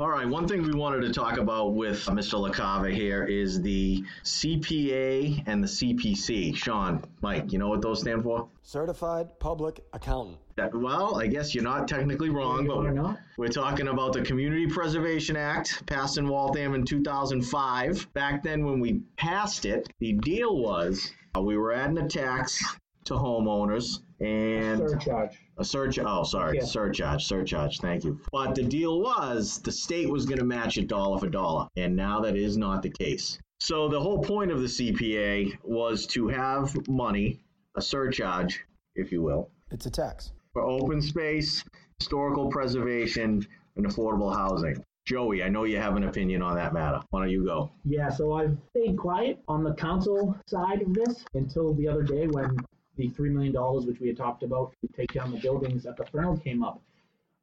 All 0.00 0.08
right, 0.08 0.28
one 0.28 0.46
thing 0.46 0.62
we 0.62 0.74
wanted 0.74 1.00
to 1.00 1.12
talk 1.12 1.38
about 1.38 1.74
with 1.74 2.04
Mr. 2.04 2.34
LaCava 2.38 2.94
here 2.94 3.24
is 3.24 3.60
the 3.60 4.04
CPA 4.22 5.42
and 5.48 5.60
the 5.60 5.66
CPC. 5.66 6.54
Sean, 6.54 7.02
Mike, 7.20 7.52
you 7.52 7.58
know 7.58 7.68
what 7.68 7.82
those 7.82 8.02
stand 8.02 8.22
for? 8.22 8.48
Certified 8.62 9.40
Public 9.40 9.80
Accountant. 9.92 10.38
That, 10.54 10.72
well, 10.72 11.18
I 11.18 11.26
guess 11.26 11.52
you're 11.52 11.64
not 11.64 11.88
technically 11.88 12.30
wrong, 12.30 12.64
You 12.64 12.92
but 12.92 13.18
we're 13.36 13.48
talking 13.48 13.88
about 13.88 14.12
the 14.12 14.22
Community 14.22 14.68
Preservation 14.68 15.34
Act 15.34 15.84
passed 15.86 16.16
in 16.16 16.28
Waltham 16.28 16.76
in 16.76 16.84
2005. 16.84 18.12
Back 18.12 18.44
then, 18.44 18.64
when 18.64 18.78
we 18.78 19.00
passed 19.16 19.64
it, 19.64 19.88
the 19.98 20.12
deal 20.12 20.58
was 20.58 21.10
uh, 21.36 21.42
we 21.42 21.56
were 21.56 21.72
adding 21.72 21.98
a 21.98 22.08
tax 22.08 22.64
to 23.06 23.14
homeowners 23.14 23.98
and 24.20 24.78
Surcharge. 24.78 25.40
A 25.58 25.64
surcharge. 25.64 26.06
Oh, 26.08 26.22
sorry, 26.24 26.58
Yeah. 26.58 26.64
surcharge, 26.64 27.24
surcharge. 27.26 27.80
Thank 27.80 28.04
you. 28.04 28.20
But 28.32 28.54
the 28.54 28.62
deal 28.62 29.00
was 29.00 29.58
the 29.58 29.72
state 29.72 30.08
was 30.08 30.24
going 30.26 30.38
to 30.38 30.44
match 30.44 30.78
it 30.78 30.86
dollar 30.88 31.18
for 31.18 31.28
dollar, 31.28 31.68
and 31.76 31.94
now 31.96 32.20
that 32.20 32.36
is 32.36 32.56
not 32.56 32.82
the 32.82 32.90
case. 32.90 33.38
So 33.60 33.88
the 33.88 34.00
whole 34.00 34.22
point 34.22 34.52
of 34.52 34.60
the 34.60 34.68
CPA 34.68 35.52
was 35.64 36.06
to 36.08 36.28
have 36.28 36.74
money, 36.88 37.40
a 37.74 37.82
surcharge, 37.82 38.64
if 38.94 39.10
you 39.12 39.20
will, 39.22 39.50
It's 39.70 39.86
a 39.86 39.90
tax. 39.90 40.32
for 40.52 40.62
open 40.62 41.02
space, 41.02 41.64
historical 41.98 42.48
preservation, 42.50 43.44
and 43.76 43.86
affordable 43.86 44.34
housing. 44.34 44.82
Joey, 45.06 45.42
I 45.42 45.48
know 45.48 45.64
you 45.64 45.78
have 45.78 45.96
an 45.96 46.04
opinion 46.04 46.42
on 46.42 46.54
that 46.56 46.72
matter. 46.74 47.00
Why 47.10 47.20
don't 47.22 47.30
you 47.30 47.44
go? 47.44 47.70
Yeah, 47.84 48.10
so 48.10 48.34
I've 48.34 48.56
stayed 48.70 48.96
quiet 48.98 49.38
on 49.48 49.64
the 49.64 49.72
council 49.74 50.36
side 50.46 50.82
of 50.82 50.92
this 50.94 51.24
until 51.34 51.72
the 51.74 51.88
other 51.88 52.02
day 52.02 52.26
when 52.26 52.56
the 52.98 53.08
$3 53.08 53.30
million, 53.30 53.54
which 53.86 54.00
we 54.00 54.08
had 54.08 54.16
talked 54.16 54.42
about 54.42 54.74
to 54.82 54.88
take 54.88 55.12
down 55.14 55.30
the 55.30 55.38
buildings 55.38 55.86
at 55.86 55.96
the 55.96 56.04
Fernald 56.04 56.42
came 56.42 56.62
up. 56.62 56.82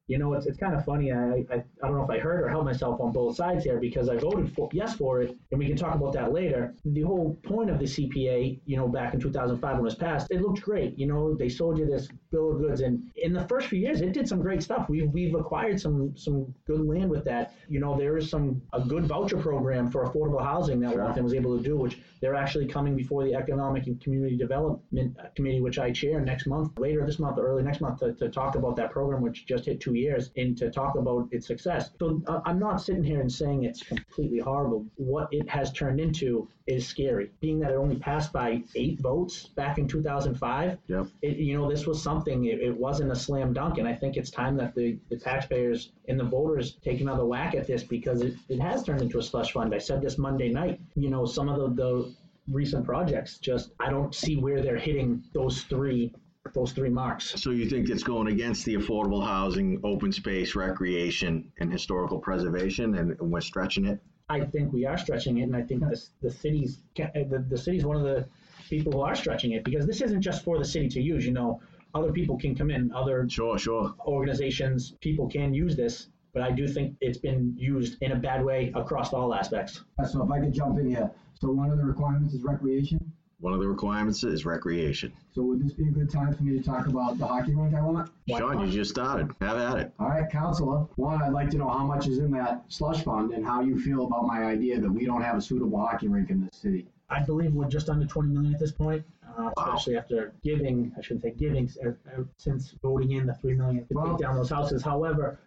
You 0.07 0.17
know, 0.17 0.33
it's, 0.33 0.45
it's 0.45 0.57
kind 0.57 0.75
of 0.75 0.83
funny. 0.85 1.11
I, 1.11 1.45
I 1.51 1.63
I 1.83 1.87
don't 1.87 1.97
know 1.97 2.03
if 2.03 2.09
I 2.09 2.19
heard 2.19 2.43
or 2.43 2.49
held 2.49 2.65
myself 2.65 2.99
on 2.99 3.11
both 3.11 3.35
sides 3.35 3.63
here 3.63 3.79
because 3.79 4.09
I 4.09 4.17
voted 4.17 4.53
for 4.53 4.69
yes 4.71 4.95
for 4.95 5.21
it, 5.21 5.35
and 5.51 5.59
we 5.59 5.67
can 5.67 5.75
talk 5.75 5.95
about 5.95 6.13
that 6.13 6.33
later. 6.33 6.73
The 6.85 7.01
whole 7.01 7.37
point 7.43 7.69
of 7.69 7.79
the 7.79 7.85
CPA, 7.85 8.59
you 8.65 8.77
know, 8.77 8.87
back 8.87 9.13
in 9.13 9.19
2005 9.19 9.71
when 9.71 9.79
it 9.79 9.83
was 9.83 9.95
passed, 9.95 10.31
it 10.31 10.41
looked 10.41 10.61
great. 10.61 10.97
You 10.97 11.07
know, 11.07 11.35
they 11.35 11.49
sold 11.49 11.77
you 11.77 11.85
this 11.85 12.07
bill 12.31 12.51
of 12.51 12.59
goods, 12.59 12.81
and 12.81 13.11
in 13.15 13.33
the 13.33 13.47
first 13.47 13.67
few 13.67 13.79
years, 13.79 14.01
it 14.01 14.13
did 14.13 14.27
some 14.27 14.41
great 14.41 14.63
stuff. 14.63 14.89
We've 14.89 15.09
we've 15.11 15.35
acquired 15.35 15.79
some 15.79 16.15
some 16.17 16.53
good 16.65 16.85
land 16.85 17.09
with 17.09 17.23
that. 17.25 17.53
You 17.69 17.79
know, 17.79 17.97
there 17.97 18.17
is 18.17 18.29
some 18.29 18.61
a 18.73 18.81
good 18.81 19.05
voucher 19.05 19.37
program 19.37 19.89
for 19.89 20.05
affordable 20.05 20.43
housing 20.43 20.79
that 20.81 20.91
Sure. 20.93 21.03
Waltham 21.03 21.23
was 21.23 21.33
able 21.33 21.57
to 21.57 21.63
do, 21.63 21.77
which 21.77 21.99
they're 22.21 22.35
actually 22.35 22.67
coming 22.67 22.95
before 22.95 23.23
the 23.23 23.33
Economic 23.33 23.87
and 23.87 23.99
Community 24.01 24.37
Development 24.37 25.17
Committee, 25.35 25.61
which 25.61 25.79
I 25.79 25.91
chair 25.91 26.19
next 26.21 26.47
month, 26.47 26.77
later 26.79 27.05
this 27.05 27.19
month 27.19 27.37
or 27.37 27.47
early 27.47 27.63
next 27.63 27.81
month, 27.81 27.99
to, 27.99 28.13
to 28.13 28.29
talk 28.29 28.55
about 28.55 28.75
that 28.77 28.91
program, 28.91 29.21
which 29.21 29.45
just 29.45 29.65
hit 29.65 29.79
two 29.79 29.94
years, 29.95 30.31
and 30.37 30.57
to 30.57 30.69
talk 30.69 30.95
about 30.95 31.27
its 31.31 31.47
success. 31.47 31.91
So 31.99 32.21
uh, 32.27 32.41
I'm 32.45 32.59
not 32.59 32.81
sitting 32.81 33.03
here 33.03 33.21
and 33.21 33.31
saying 33.31 33.63
it's 33.63 33.83
completely 33.83 34.39
horrible. 34.39 34.85
What 34.95 35.27
it 35.31 35.49
has 35.49 35.71
turned 35.71 35.99
into 35.99 36.47
is 36.67 36.87
scary. 36.87 37.31
Being 37.41 37.59
that 37.59 37.71
it 37.71 37.75
only 37.75 37.97
passed 37.97 38.33
by 38.33 38.63
eight 38.75 38.99
votes 38.99 39.47
back 39.55 39.77
in 39.77 39.87
2005, 39.87 40.77
Yep. 40.87 41.07
it, 41.21 41.37
you 41.37 41.57
know, 41.57 41.69
this 41.69 41.85
was 41.85 42.01
something, 42.01 42.45
it, 42.45 42.59
it 42.59 42.75
wasn't 42.75 43.11
a 43.11 43.15
slam 43.15 43.53
dunk. 43.53 43.77
And 43.77 43.87
I 43.87 43.93
think 43.93 44.17
it's 44.17 44.31
time 44.31 44.57
that 44.57 44.73
the, 44.75 44.97
the 45.09 45.17
taxpayers 45.17 45.91
and 46.07 46.19
the 46.19 46.23
voters 46.23 46.77
take 46.83 47.01
another 47.01 47.25
whack 47.25 47.55
at 47.55 47.67
this 47.67 47.83
because 47.83 48.21
it, 48.21 48.35
it 48.49 48.59
has 48.59 48.83
turned 48.83 49.01
into 49.01 49.19
a 49.19 49.23
slush 49.23 49.51
fund. 49.53 49.73
I 49.73 49.77
said 49.77 50.01
this 50.01 50.17
Monday 50.17 50.49
night, 50.49 50.79
you 50.95 51.09
know, 51.09 51.25
some 51.25 51.49
of 51.49 51.59
the, 51.59 51.81
the 51.83 52.15
recent 52.47 52.85
projects 52.85 53.37
just, 53.39 53.71
I 53.79 53.89
don't 53.89 54.13
see 54.13 54.37
where 54.37 54.61
they're 54.61 54.77
hitting 54.77 55.23
those 55.33 55.61
three, 55.63 56.13
those 56.53 56.71
three 56.71 56.89
marks. 56.89 57.41
So 57.41 57.51
you 57.51 57.69
think 57.69 57.89
it's 57.89 58.03
going 58.03 58.27
against 58.27 58.65
the 58.65 58.75
affordable 58.75 59.25
housing, 59.25 59.79
open 59.83 60.11
space, 60.11 60.55
recreation, 60.55 61.51
and 61.59 61.71
historical 61.71 62.19
preservation, 62.19 62.95
and, 62.95 63.11
and 63.19 63.31
we're 63.31 63.41
stretching 63.41 63.85
it? 63.85 63.99
I 64.29 64.41
think 64.41 64.73
we 64.73 64.85
are 64.85 64.97
stretching 64.97 65.37
it, 65.39 65.43
and 65.43 65.55
I 65.55 65.61
think 65.61 65.81
the, 65.81 66.01
the 66.21 66.31
city's 66.31 66.79
uh, 66.99 67.05
the, 67.13 67.45
the 67.47 67.57
city's 67.57 67.85
one 67.85 67.97
of 67.97 68.03
the 68.03 68.27
people 68.69 68.91
who 68.91 69.01
are 69.01 69.15
stretching 69.15 69.51
it 69.51 69.63
because 69.63 69.85
this 69.85 70.01
isn't 70.01 70.21
just 70.21 70.43
for 70.43 70.57
the 70.57 70.65
city 70.65 70.87
to 70.89 71.01
use. 71.01 71.25
You 71.25 71.33
know, 71.33 71.61
other 71.93 72.11
people 72.11 72.37
can 72.37 72.55
come 72.55 72.71
in, 72.71 72.91
other 72.93 73.27
Sure, 73.29 73.57
sure. 73.57 73.93
organizations, 74.05 74.95
people 75.01 75.29
can 75.29 75.53
use 75.53 75.75
this, 75.75 76.07
but 76.33 76.41
I 76.41 76.51
do 76.51 76.67
think 76.67 76.95
it's 77.01 77.19
been 77.19 77.53
used 77.57 77.97
in 78.01 78.11
a 78.13 78.15
bad 78.15 78.43
way 78.43 78.71
across 78.75 79.13
all 79.13 79.33
aspects. 79.33 79.83
So 80.09 80.23
if 80.23 80.31
I 80.31 80.39
could 80.39 80.53
jump 80.53 80.79
in 80.79 80.89
here, 80.89 81.11
so 81.39 81.51
one 81.51 81.69
of 81.69 81.77
the 81.77 81.85
requirements 81.85 82.33
is 82.33 82.43
recreation. 82.43 83.13
One 83.39 83.53
of 83.53 83.59
the 83.59 83.67
requirements 83.67 84.23
is 84.23 84.45
recreation. 84.45 85.11
So 85.33 85.41
would 85.43 85.63
this 85.63 85.73
be 85.73 85.87
a 85.87 85.91
good 85.91 86.09
time 86.09 86.33
for 86.33 86.41
me 86.43 86.57
to 86.57 86.63
talk 86.63 86.87
about 86.87 87.17
the 87.17 87.27
hockey 87.27 87.53
rink 87.53 87.75
I 87.75 87.81
want? 87.81 88.09
Why 88.27 88.39
Sean, 88.39 88.55
not? 88.55 88.65
you 88.67 88.71
just 88.71 88.91
started. 88.91 89.29
Have 89.41 89.57
at 89.57 89.77
it. 89.77 89.91
All 89.99 90.07
right, 90.07 90.29
Counselor. 90.31 90.87
One, 90.95 91.21
I'd 91.21 91.33
like 91.33 91.49
to 91.51 91.57
know 91.57 91.67
how 91.67 91.83
much 91.85 92.07
is 92.07 92.19
in 92.19 92.31
that 92.31 92.63
slush 92.69 93.03
fund 93.03 93.33
and 93.33 93.45
how 93.45 93.61
you 93.61 93.79
feel 93.79 94.05
about 94.05 94.25
my 94.25 94.43
idea 94.45 94.79
that 94.79 94.89
we 94.89 95.05
don't 95.05 95.21
have 95.21 95.37
a 95.37 95.41
suitable 95.41 95.77
hockey 95.77 96.07
rink 96.07 96.29
in 96.29 96.45
this 96.45 96.55
city. 96.59 96.87
I 97.09 97.21
believe 97.21 97.53
we're 97.53 97.67
just 97.67 97.89
under 97.89 98.05
20 98.07 98.29
million 98.29 98.53
at 98.53 98.59
this 98.59 98.71
point, 98.71 99.03
uh, 99.37 99.51
especially 99.57 99.97
after 99.97 100.33
giving, 100.41 100.91
I 100.97 101.01
shouldn't 101.01 101.23
say 101.23 101.31
giving, 101.31 101.69
uh, 101.85 101.89
uh, 101.89 102.23
since 102.37 102.73
voting 102.81 103.11
in 103.11 103.27
the 103.27 103.33
3 103.35 103.53
million 103.55 103.85
to 103.85 103.93
Well- 103.93 104.11
take 104.11 104.19
down 104.25 104.37
those 104.37 104.49
houses. 104.49 104.81
However, 104.81 105.37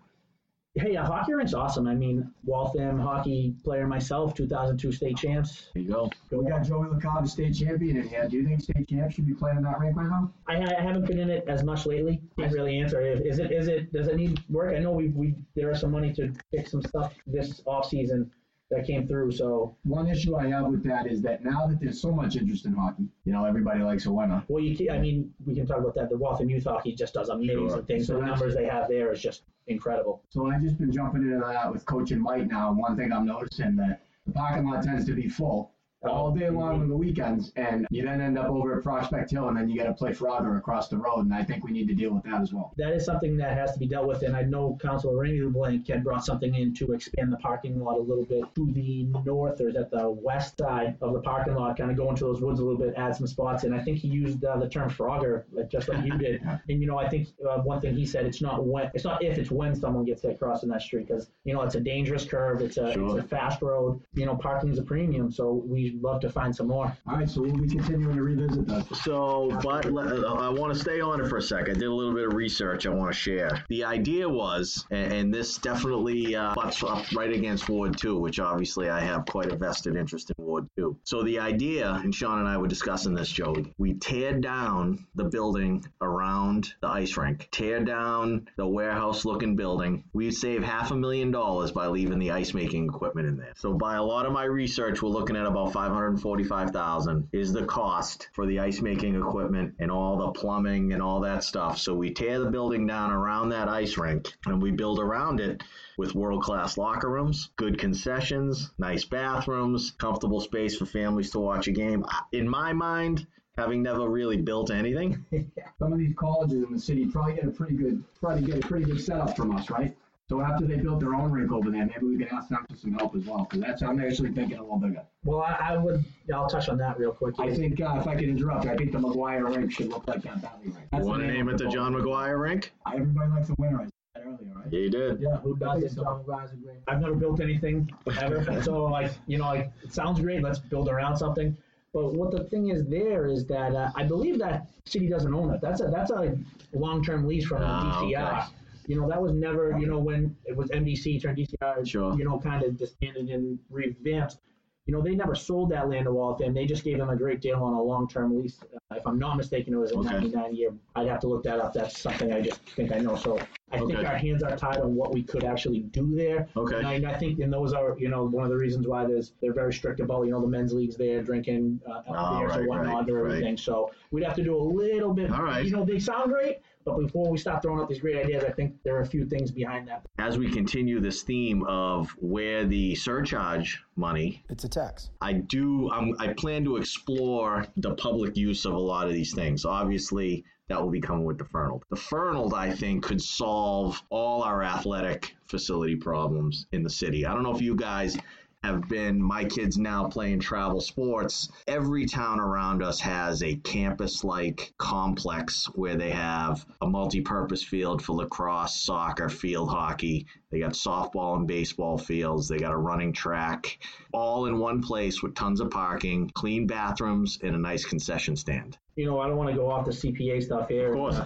hey, 0.78 0.94
a 0.94 1.04
hockey 1.04 1.34
rink's 1.34 1.54
awesome. 1.54 1.86
I 1.86 1.94
mean, 1.94 2.30
Waltham 2.44 2.98
hockey 2.98 3.54
player 3.64 3.86
myself, 3.86 4.34
2002 4.34 4.92
state 4.92 5.16
champs. 5.16 5.70
There 5.74 5.82
you 5.82 5.88
go. 5.88 6.10
Go 6.30 6.38
We 6.38 6.50
got 6.50 6.64
Joey 6.64 6.88
LaCava, 6.88 7.28
state 7.28 7.54
champion 7.54 7.96
in 7.96 8.08
here. 8.08 8.28
Do 8.28 8.36
you 8.36 8.44
think 8.44 8.60
state 8.60 8.88
champs 8.88 9.14
should 9.14 9.26
be 9.26 9.34
playing 9.34 9.58
in 9.58 9.62
that 9.64 9.78
rink 9.78 9.96
right 9.96 10.08
now? 10.08 10.32
I, 10.46 10.56
I 10.56 10.80
haven't 10.80 11.06
been 11.06 11.18
in 11.18 11.30
it 11.30 11.44
as 11.48 11.62
much 11.62 11.86
lately. 11.86 12.20
Can't 12.38 12.52
really 12.52 12.78
answer. 12.78 13.00
Is 13.00 13.20
is 13.20 13.38
it 13.38 13.52
is 13.52 13.68
it 13.68 13.92
does 13.92 14.08
it 14.08 14.16
need 14.16 14.40
work? 14.48 14.74
I 14.74 14.78
know 14.78 14.92
we 14.92 15.08
we 15.08 15.34
there 15.54 15.70
is 15.70 15.80
some 15.80 15.90
money 15.90 16.12
to 16.14 16.32
fix 16.50 16.70
some 16.70 16.82
stuff 16.82 17.14
this 17.26 17.62
off 17.66 17.88
season 17.88 18.30
that 18.70 18.86
came 18.86 19.06
through. 19.06 19.32
So 19.32 19.76
One 19.84 20.06
issue 20.08 20.36
I 20.36 20.48
have 20.48 20.66
with 20.66 20.84
that 20.84 21.06
is 21.06 21.22
that 21.22 21.42
now 21.44 21.66
that 21.66 21.80
there's 21.80 22.00
so 22.00 22.12
much 22.12 22.36
interest 22.36 22.66
in 22.66 22.74
hockey, 22.74 23.08
you 23.24 23.32
know, 23.32 23.44
everybody 23.44 23.80
likes 23.82 24.06
a 24.06 24.12
winner. 24.12 24.44
well, 24.48 24.62
you 24.62 24.76
can, 24.76 24.90
I 24.90 24.98
mean 24.98 25.32
we 25.46 25.54
can 25.54 25.66
talk 25.66 25.78
about 25.78 25.94
that. 25.94 26.10
The 26.10 26.16
Waltham 26.16 26.50
youth 26.50 26.64
hockey 26.64 26.94
just 26.94 27.14
does 27.14 27.28
amazing 27.28 27.68
Sure. 27.68 27.82
things. 27.82 28.06
So 28.06 28.14
the 28.20 28.26
numbers 28.26 28.54
they 28.54 28.66
have 28.66 28.88
there 28.88 29.12
is 29.12 29.20
just 29.22 29.42
incredible. 29.66 30.22
So 30.30 30.50
I've 30.50 30.62
just 30.62 30.78
been 30.78 30.92
jumping 30.92 31.22
into 31.22 31.38
that 31.38 31.72
with 31.72 31.84
Coach 31.86 32.10
and 32.10 32.22
Mike 32.22 32.46
now. 32.48 32.68
and 32.70 32.78
One 32.78 32.96
thing 32.96 33.12
I'm 33.12 33.26
noticing 33.26 33.76
that 33.76 34.02
the 34.26 34.32
parking 34.32 34.68
lot 34.68 34.82
tends 34.82 35.06
to 35.06 35.14
be 35.14 35.28
full 35.28 35.72
all 36.02 36.30
day 36.30 36.48
long 36.48 36.80
on 36.82 36.88
the 36.88 36.96
weekends, 36.96 37.52
and 37.56 37.86
you 37.90 38.04
then 38.04 38.20
end 38.20 38.38
up 38.38 38.46
over 38.46 38.76
at 38.78 38.84
Prospect 38.84 39.30
Hill, 39.30 39.48
and 39.48 39.56
then 39.56 39.68
you 39.68 39.76
got 39.76 39.86
to 39.86 39.94
play 39.94 40.12
Frogger 40.12 40.56
across 40.58 40.88
the 40.88 40.96
road, 40.96 41.20
and 41.20 41.34
I 41.34 41.42
think 41.42 41.64
we 41.64 41.72
need 41.72 41.88
to 41.88 41.94
deal 41.94 42.12
with 42.12 42.22
that 42.24 42.40
as 42.40 42.52
well. 42.52 42.72
That 42.76 42.92
is 42.92 43.04
something 43.04 43.36
that 43.38 43.56
has 43.56 43.72
to 43.72 43.78
be 43.78 43.86
dealt 43.86 44.06
with, 44.06 44.22
and 44.22 44.36
I 44.36 44.42
know 44.42 44.78
Councilor 44.80 45.16
Randy 45.16 45.42
LeBlanc 45.42 45.86
had 45.88 46.04
brought 46.04 46.24
something 46.24 46.54
in 46.54 46.74
to 46.74 46.92
expand 46.92 47.32
the 47.32 47.36
parking 47.38 47.80
lot 47.80 47.96
a 47.98 48.00
little 48.00 48.24
bit 48.24 48.44
to 48.54 48.72
the 48.72 49.04
north, 49.24 49.60
or 49.60 49.68
is 49.68 49.74
that 49.74 49.90
the 49.90 50.08
west 50.08 50.58
side 50.58 50.96
of 51.00 51.12
the 51.12 51.20
parking 51.20 51.54
lot, 51.54 51.76
kind 51.76 51.90
of 51.90 51.96
go 51.96 52.08
into 52.10 52.24
those 52.24 52.40
woods 52.40 52.60
a 52.60 52.64
little 52.64 52.78
bit, 52.78 52.94
add 52.96 53.14
some 53.16 53.26
spots, 53.26 53.64
and 53.64 53.74
I 53.74 53.82
think 53.82 53.98
he 53.98 54.08
used 54.08 54.44
uh, 54.44 54.56
the 54.58 54.68
term 54.68 54.88
Frogger, 54.88 55.44
like 55.52 55.70
just 55.70 55.88
like 55.88 56.04
you 56.04 56.16
did. 56.16 56.42
And 56.68 56.80
you 56.80 56.86
know, 56.86 56.98
I 56.98 57.08
think 57.08 57.28
uh, 57.48 57.58
one 57.58 57.80
thing 57.80 57.94
he 57.94 58.04
said, 58.04 58.26
it's 58.26 58.42
not 58.42 58.64
when, 58.64 58.90
it's 58.92 59.04
not 59.04 59.22
if, 59.22 59.38
it's 59.38 59.50
when 59.50 59.74
someone 59.74 60.04
gets 60.04 60.22
hit 60.22 60.38
crossing 60.38 60.68
that 60.70 60.82
street, 60.82 61.06
because 61.06 61.30
you 61.44 61.54
know 61.54 61.62
it's 61.62 61.74
a 61.74 61.80
dangerous 61.80 62.24
curve, 62.24 62.60
it's 62.60 62.76
a 62.76 62.92
Sure. 62.92 63.16
it's 63.16 63.24
a 63.24 63.28
fast 63.28 63.62
road, 63.62 64.00
you 64.14 64.26
know, 64.26 64.36
parking's 64.36 64.78
a 64.78 64.82
premium, 64.82 65.30
so 65.30 65.62
we'd 65.92 66.02
love 66.02 66.20
to 66.20 66.30
find 66.30 66.54
some 66.54 66.68
more. 66.68 66.96
All 67.06 67.16
right, 67.16 67.28
so 67.28 67.42
we'll 67.42 67.56
be 67.56 67.68
continuing 67.68 68.16
to 68.16 68.22
revisit 68.22 68.66
that. 68.68 68.94
So, 68.96 69.58
but 69.62 69.86
let- 69.86 70.08
uh, 70.12 70.34
I 70.34 70.48
want 70.48 70.72
to 70.72 70.78
stay 70.78 71.00
on 71.00 71.20
it 71.20 71.28
for 71.28 71.36
a 71.36 71.42
second. 71.42 71.76
I 71.76 71.78
did 71.80 71.88
a 71.88 71.94
little 71.94 72.14
bit 72.14 72.26
of 72.26 72.34
research 72.34 72.86
I 72.86 72.90
want 72.90 73.12
to 73.12 73.18
share. 73.18 73.64
The 73.68 73.84
idea 73.84 74.28
was, 74.28 74.86
and, 74.90 75.12
and 75.12 75.34
this 75.34 75.58
definitely 75.58 76.34
uh, 76.34 76.54
butts 76.54 76.82
up 76.82 77.04
right 77.12 77.32
against 77.32 77.68
Ward 77.68 77.96
2, 77.98 78.16
which 78.18 78.40
obviously 78.40 78.88
I 78.88 79.00
have 79.00 79.26
quite 79.26 79.52
a 79.52 79.56
vested 79.56 79.96
interest 79.96 80.30
in 80.36 80.44
Ward 80.44 80.66
2. 80.76 80.96
So 81.04 81.22
the 81.22 81.38
idea, 81.38 81.90
and 81.92 82.14
Sean 82.14 82.38
and 82.38 82.48
I 82.48 82.56
were 82.56 82.68
discussing 82.68 83.14
this, 83.14 83.30
Joey, 83.30 83.72
we 83.78 83.94
tear 83.94 84.34
down 84.34 85.06
the 85.14 85.24
building 85.24 85.84
around 86.00 86.74
the 86.80 86.88
ice 86.88 87.16
rink, 87.16 87.48
tear 87.50 87.80
down 87.80 88.48
the 88.56 88.66
warehouse 88.66 89.24
looking 89.24 89.56
building. 89.56 90.04
We'd 90.12 90.34
save 90.34 90.62
half 90.62 90.90
a 90.90 90.96
million 90.96 91.30
dollars 91.30 91.70
by 91.72 91.86
leaving 91.88 92.18
the 92.18 92.30
ice 92.30 92.54
making 92.54 92.86
equipment 92.86 93.26
in 93.28 93.36
there. 93.36 93.52
So 93.56 93.74
by 93.74 93.96
a 93.96 94.02
lot 94.02 94.26
of 94.26 94.32
my 94.32 94.44
research, 94.44 95.02
we're 95.02 95.08
looking 95.10 95.36
at 95.36 95.46
about 95.46 95.72
545,000 95.78 97.28
is 97.32 97.52
the 97.52 97.64
cost 97.64 98.30
for 98.32 98.46
the 98.46 98.58
ice 98.58 98.80
making 98.80 99.14
equipment 99.14 99.76
and 99.78 99.92
all 99.92 100.16
the 100.16 100.32
plumbing 100.32 100.92
and 100.92 101.00
all 101.00 101.20
that 101.20 101.44
stuff. 101.44 101.78
So 101.78 101.94
we 101.94 102.12
tear 102.12 102.40
the 102.40 102.50
building 102.50 102.84
down 102.84 103.12
around 103.12 103.50
that 103.50 103.68
ice 103.68 103.96
rink 103.96 104.32
and 104.46 104.60
we 104.60 104.72
build 104.72 104.98
around 104.98 105.38
it 105.38 105.62
with 105.96 106.16
world 106.16 106.42
class 106.42 106.78
locker 106.78 107.08
rooms, 107.08 107.50
good 107.54 107.78
concessions, 107.78 108.72
nice 108.78 109.04
bathrooms, 109.04 109.92
comfortable 109.98 110.40
space 110.40 110.76
for 110.76 110.84
families 110.84 111.30
to 111.30 111.38
watch 111.38 111.68
a 111.68 111.72
game. 111.72 112.04
In 112.32 112.48
my 112.48 112.72
mind, 112.72 113.28
having 113.56 113.80
never 113.80 114.08
really 114.08 114.38
built 114.38 114.72
anything, 114.72 115.24
Some 115.78 115.92
of 115.92 116.00
these 116.00 116.16
colleges 116.16 116.64
in 116.64 116.72
the 116.72 116.80
city 116.80 117.06
probably 117.06 117.36
get 117.36 117.44
a 117.44 117.52
pretty 117.52 117.76
good, 117.76 118.02
probably 118.18 118.42
get 118.42 118.64
a 118.64 118.66
pretty 118.66 118.86
good 118.86 119.00
setup 119.00 119.36
from 119.36 119.54
us, 119.54 119.70
right? 119.70 119.96
So 120.28 120.42
after 120.42 120.66
they 120.66 120.76
built 120.76 121.00
their 121.00 121.14
own 121.14 121.30
rink 121.30 121.50
over 121.52 121.70
there, 121.70 121.86
maybe 121.86 122.04
we 122.06 122.18
can 122.18 122.28
ask 122.28 122.50
them 122.50 122.66
for 122.68 122.76
some 122.76 122.92
help 122.92 123.16
as 123.16 123.24
well, 123.24 123.44
because 123.48 123.60
that's, 123.62 123.82
I'm 123.82 123.98
actually 123.98 124.30
thinking 124.32 124.58
a 124.58 124.62
little 124.62 124.76
bigger. 124.78 125.02
Well, 125.24 125.40
I, 125.40 125.56
I 125.70 125.76
would, 125.78 126.04
I'll 126.34 126.46
touch 126.48 126.68
on 126.68 126.76
that 126.78 126.98
real 126.98 127.12
quick. 127.12 127.34
I 127.38 127.54
think, 127.54 127.80
uh, 127.80 127.96
if 127.98 128.06
I 128.06 128.14
could 128.14 128.28
interrupt, 128.28 128.66
I 128.66 128.76
think 128.76 128.92
the 128.92 128.98
McGuire 128.98 129.56
rink 129.56 129.72
should 129.72 129.88
look 129.88 130.06
like 130.06 130.22
that 130.24 130.36
Valley 130.42 130.64
rink. 130.64 130.76
you 130.76 130.88
That's 130.92 131.06
want 131.06 131.22
to 131.22 131.26
the 131.26 131.32
name 131.32 131.48
of 131.48 131.54
it 131.54 131.58
the 131.58 131.64
ball. 131.64 131.72
John 131.72 131.94
McGuire 131.94 132.38
rink? 132.42 132.72
Everybody 132.92 133.30
likes 133.30 133.48
a 133.48 133.54
winner, 133.56 133.80
I 133.80 133.84
said 133.84 133.92
that 134.16 134.22
earlier, 134.26 134.52
right? 134.54 134.66
Yeah, 134.70 134.78
you 134.80 134.90
did. 134.90 135.18
Yeah, 135.20 135.36
who 135.36 135.56
doesn't? 135.56 135.94
John 135.96 136.22
McGuire's 136.22 136.52
a 136.52 136.56
great. 136.56 136.76
I've 136.86 137.00
never 137.00 137.14
built 137.14 137.40
anything 137.40 137.90
ever, 138.20 138.62
so 138.62 138.84
like 138.84 139.12
you 139.28 139.38
know, 139.38 139.44
like 139.46 139.72
it 139.82 139.94
sounds 139.94 140.20
great. 140.20 140.42
Let's 140.42 140.58
build 140.58 140.90
around 140.90 141.16
something. 141.16 141.56
But 141.94 142.12
what 142.12 142.32
the 142.32 142.44
thing 142.44 142.68
is 142.68 142.84
there 142.84 143.26
is 143.28 143.46
that 143.46 143.74
uh, 143.74 143.90
I 143.96 144.02
believe 144.04 144.38
that 144.40 144.68
city 144.84 145.08
doesn't 145.08 145.32
own 145.32 145.54
it. 145.54 145.62
That's 145.62 145.80
a 145.80 145.86
that's 145.86 146.10
a 146.10 146.36
long 146.74 147.02
term 147.02 147.26
lease 147.26 147.46
from 147.46 147.62
Ah, 147.62 148.02
DCR. 148.02 148.38
okay. 148.42 148.46
You 148.88 148.98
know, 149.00 149.08
that 149.08 149.20
was 149.22 149.32
never 149.32 149.78
you 149.78 149.86
know 149.86 149.98
when 149.98 150.34
it 150.46 150.56
was 150.56 150.70
MDC 150.70 151.22
turned 151.22 151.38
DCR. 151.38 151.86
Sure. 151.86 152.16
You 152.18 152.24
know, 152.24 152.38
kind 152.40 152.64
of 152.64 152.76
disbanded 152.76 153.28
and 153.28 153.58
revamped. 153.70 154.38
You 154.86 154.94
know, 154.94 155.02
they 155.02 155.14
never 155.14 155.34
sold 155.34 155.70
that 155.72 155.90
land 155.90 156.06
to 156.06 156.12
Waltham. 156.12 156.54
They 156.54 156.64
just 156.64 156.82
gave 156.82 156.96
them 156.96 157.10
a 157.10 157.16
great 157.16 157.42
deal 157.42 157.62
on 157.62 157.74
a 157.74 157.82
long 157.82 158.08
term 158.08 158.34
lease. 158.38 158.58
Uh, 158.90 158.96
if 158.96 159.06
I'm 159.06 159.18
not 159.18 159.36
mistaken, 159.36 159.74
it 159.74 159.76
was 159.76 159.92
a 159.92 159.96
Okay. 159.98 160.08
99 160.14 160.56
year. 160.56 160.70
I'd 160.96 161.06
have 161.08 161.20
to 161.20 161.28
look 161.28 161.42
that 161.42 161.60
up. 161.60 161.74
That's 161.74 162.00
something 162.00 162.32
I 162.32 162.40
just 162.40 162.62
think 162.70 162.90
I 162.92 162.98
know. 162.98 163.14
So 163.14 163.38
I 163.70 163.80
think 163.80 163.98
our 163.98 164.16
hands 164.16 164.42
are 164.42 164.56
tied 164.56 164.78
on 164.78 164.94
what 164.94 165.12
we 165.12 165.22
could 165.22 165.44
actually 165.44 165.80
do 165.80 166.16
there. 166.16 166.48
Okay. 166.56 166.78
And 166.78 167.06
I, 167.06 167.12
I 167.12 167.18
think, 167.18 167.38
and 167.40 167.52
those 167.52 167.74
are, 167.74 167.96
you 167.98 168.08
know, 168.08 168.24
one 168.24 168.44
of 168.44 168.50
the 168.50 168.56
reasons 168.56 168.88
why 168.88 169.04
there's 169.04 169.34
they're 169.42 169.52
very 169.52 169.74
strict 169.74 170.00
about, 170.00 170.22
you 170.24 170.30
know, 170.30 170.40
the 170.40 170.48
men's 170.48 170.72
leagues 170.72 170.96
there 170.96 171.22
drinking 171.22 171.82
uh, 171.86 172.00
Oh, 172.08 172.38
beers 172.38 172.52
right, 172.52 172.60
or 172.60 172.66
whatnot 172.68 172.94
right, 173.02 173.10
or 173.10 173.22
right. 173.24 173.32
everything. 173.34 173.58
So 173.58 173.90
we'd 174.10 174.24
have 174.24 174.36
to 174.36 174.42
do 174.42 174.56
a 174.56 174.64
little 174.82 175.12
bit. 175.12 175.30
All 175.30 175.42
right. 175.42 175.66
You 175.66 175.70
know, 175.70 175.84
they 175.84 175.98
sound 175.98 176.32
great, 176.32 176.60
but 176.88 176.98
before 176.98 177.30
we 177.30 177.38
start 177.38 177.62
throwing 177.62 177.80
out 177.80 177.88
these 177.88 178.00
great 178.00 178.16
ideas, 178.16 178.44
I 178.44 178.50
think 178.50 178.74
there 178.82 178.96
are 178.96 179.02
a 179.02 179.06
few 179.06 179.26
things 179.26 179.50
behind 179.50 179.88
that. 179.88 180.06
As 180.18 180.38
we 180.38 180.50
continue 180.50 181.00
this 181.00 181.22
theme 181.22 181.64
of 181.64 182.10
where 182.18 182.64
the 182.64 182.94
surcharge 182.94 183.82
money 183.96 184.42
It's 184.48 184.64
a 184.64 184.68
tax. 184.68 185.10
I 185.20 185.34
do. 185.34 185.90
Um, 185.90 186.14
I 186.18 186.32
plan 186.32 186.64
to 186.64 186.76
explore 186.76 187.66
the 187.76 187.94
public 187.94 188.36
use 188.36 188.64
of 188.64 188.74
a 188.74 188.78
lot 188.78 189.06
of 189.06 189.12
these 189.12 189.34
things. 189.34 189.64
Obviously, 189.64 190.44
that 190.68 190.80
will 190.80 190.90
be 190.90 191.00
coming 191.00 191.24
with 191.24 191.38
the 191.38 191.44
Fernald. 191.44 191.82
The 191.90 191.96
Fernald, 191.96 192.54
I 192.54 192.70
think, 192.70 193.02
could 193.02 193.22
solve 193.22 194.02
all 194.10 194.42
our 194.42 194.62
athletic 194.62 195.34
facility 195.46 195.96
problems 195.96 196.66
in 196.72 196.82
the 196.82 196.90
city. 196.90 197.24
I 197.24 197.34
don't 197.34 197.42
know 197.42 197.54
if 197.54 197.62
you 197.62 197.74
guys 197.74 198.16
have 198.64 198.88
been 198.88 199.22
my 199.22 199.44
kids 199.44 199.78
now 199.78 200.08
playing 200.08 200.40
travel 200.40 200.80
sports. 200.80 201.48
Every 201.68 202.06
town 202.06 202.40
around 202.40 202.82
us 202.82 202.98
has 203.00 203.42
a 203.42 203.54
campus 203.56 204.24
like 204.24 204.72
complex 204.78 205.66
where 205.74 205.96
they 205.96 206.10
have 206.10 206.66
a 206.80 206.86
multi 206.86 207.20
purpose 207.20 207.62
field 207.62 208.02
for 208.02 208.16
lacrosse, 208.16 208.82
soccer, 208.82 209.28
field 209.28 209.70
hockey. 209.70 210.26
They 210.50 210.58
got 210.58 210.72
softball 210.72 211.36
and 211.36 211.46
baseball 211.46 211.98
fields. 211.98 212.48
They 212.48 212.58
got 212.58 212.72
a 212.72 212.76
running 212.76 213.12
track, 213.12 213.78
all 214.12 214.46
in 214.46 214.58
one 214.58 214.82
place 214.82 215.22
with 215.22 215.34
tons 215.34 215.60
of 215.60 215.70
parking, 215.70 216.30
clean 216.34 216.66
bathrooms, 216.66 217.38
and 217.42 217.54
a 217.54 217.58
nice 217.58 217.84
concession 217.84 218.34
stand. 218.34 218.76
You 218.96 219.06
know, 219.06 219.20
I 219.20 219.28
don't 219.28 219.36
want 219.36 219.50
to 219.50 219.56
go 219.56 219.70
off 219.70 219.84
the 219.84 219.92
CPA 219.92 220.42
stuff 220.42 220.68
here. 220.68 220.88
Of 220.88 220.94
course. 220.94 221.20